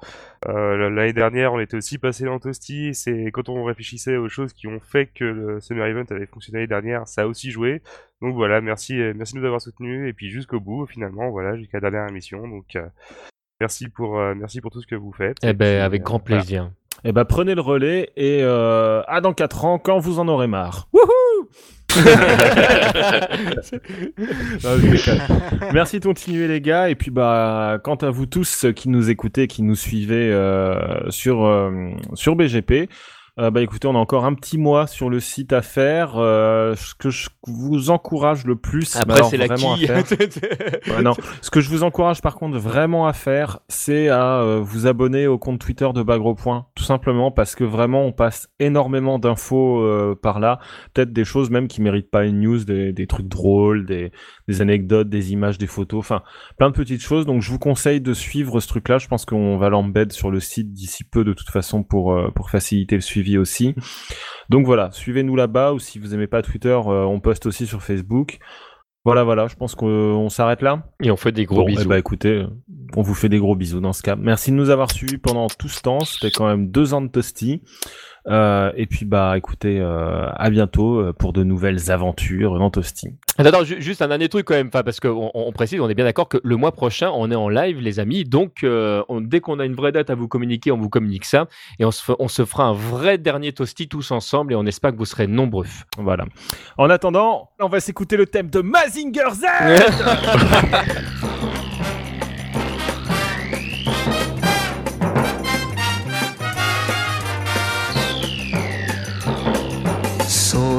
[0.47, 2.93] euh, l'année dernière, on était aussi passé dans Toasty.
[2.93, 6.59] C'est quand on réfléchissait aux choses qui ont fait que le Summer Event avait fonctionné
[6.59, 7.81] l'année dernière, ça a aussi joué.
[8.21, 11.79] Donc voilà, merci, merci de nous avoir soutenus et puis jusqu'au bout, finalement, voilà, jusqu'à
[11.79, 12.47] la dernière émission.
[12.47, 12.83] Donc euh,
[13.59, 15.37] merci pour, euh, merci pour tout ce que vous faites.
[15.43, 16.41] eh Et ben, puis, avec euh, grand voilà.
[17.05, 20.47] Eh ben prenez le relais et euh, à dans 4 ans quand vous en aurez
[20.47, 20.87] marre.
[20.93, 21.49] Wouhou.
[25.73, 29.47] Merci de continuer les gars et puis bah quant à vous tous qui nous écoutez,
[29.47, 32.87] qui nous suivez euh, sur euh, sur BGP.
[33.39, 36.17] Euh, bah écoutez, on a encore un petit mois sur le site à faire.
[36.17, 39.89] Euh, ce que je vous encourage le plus, Après, c'est la quille.
[40.87, 41.13] Ouais, non.
[41.41, 45.25] Ce que je vous encourage par contre vraiment à faire, c'est à euh, vous abonner
[45.25, 49.83] au compte Twitter de Bagro Point, tout simplement parce que vraiment on passe énormément d'infos
[50.21, 50.59] par là,
[50.93, 54.11] peut-être des choses même qui méritent pas une news, des, des trucs drôles, des,
[54.47, 56.21] des anecdotes, des images, des photos, enfin
[56.57, 57.25] plein de petites choses.
[57.25, 58.99] Donc je vous conseille de suivre ce truc-là.
[58.99, 62.49] Je pense qu'on va l'embed sur le site d'ici peu de toute façon pour pour
[62.51, 63.75] faciliter le suivi aussi.
[64.49, 67.81] Donc voilà, suivez-nous là-bas ou si vous aimez pas Twitter, euh, on poste aussi sur
[67.81, 68.39] Facebook.
[69.05, 70.83] Voilà, voilà, je pense qu'on on s'arrête là.
[71.01, 71.81] Et on fait des gros Bon, bisous.
[71.83, 72.45] eh ben, écoutez,
[72.95, 74.15] on vous fait des gros bisous dans ce cas.
[74.15, 75.99] Merci de nous avoir suivis pendant tout ce temps.
[76.05, 77.61] C'était quand même deux ans de Toasty.
[78.27, 83.09] Euh, et puis bah écoutez, euh, à bientôt euh, pour de nouvelles aventures dans Toasty.
[83.37, 85.93] Attends, attends, ju- juste un dernier truc quand même, parce qu'on on précise, on est
[85.95, 88.23] bien d'accord que le mois prochain, on est en live, les amis.
[88.23, 91.25] Donc, euh, on- dès qu'on a une vraie date à vous communiquer, on vous communique
[91.25, 91.47] ça.
[91.79, 94.65] Et on se, fe- on se fera un vrai dernier toasty tous ensemble et on
[94.65, 95.65] espère que vous serez nombreux.
[95.97, 96.25] Voilà.
[96.77, 99.45] En attendant, on va s'écouter le thème de Mazinger Z.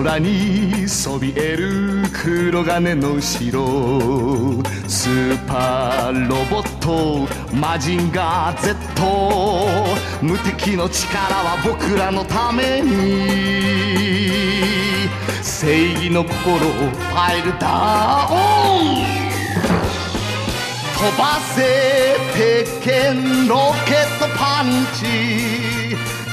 [0.05, 7.27] 空にそびえる黒金の城スーパーロボット
[7.57, 8.77] マジンガー Z
[10.21, 12.93] 無敵の力は僕らのために
[15.43, 18.35] 正義の心をファイルダウ
[18.85, 19.07] ン
[20.99, 25.75] 飛ばせ鉄拳ロケットパンチ。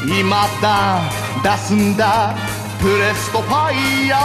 [0.07, 1.02] 今だ
[1.43, 2.35] 出すんだ
[2.81, 4.17] プレストファイヤ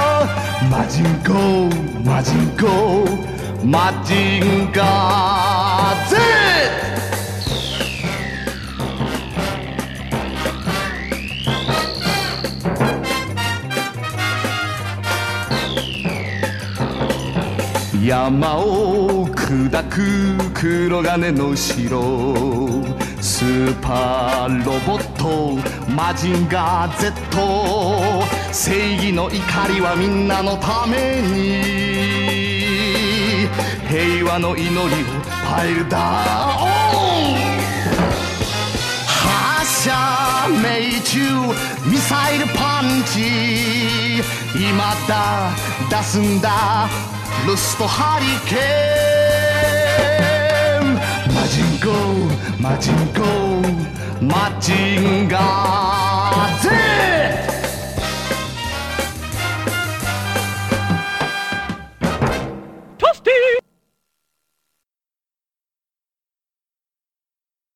[0.00, 0.68] ー。
[0.70, 3.66] マジンゴーマジンゴー。
[3.66, 6.08] マジンガー。
[6.08, 6.16] Z
[18.06, 25.56] 山を砕く黒金の城スーパーロボット
[25.90, 27.10] マジンガー Z
[28.52, 31.62] 正義の怒りはみんなのために
[33.88, 34.76] 平和の祈りを
[35.48, 37.44] パイルダウン
[39.08, 39.90] 発射
[40.62, 41.18] 命中
[41.90, 44.20] ミサイルパンチ。
[44.54, 45.50] 今だ
[45.88, 46.90] 出すんだ。
[47.46, 50.33] ルストハリケーン。
[51.44, 51.92] マジンコ
[52.58, 53.20] マジンコ
[54.24, 56.70] マジンガー Z
[62.96, 63.63] トスティ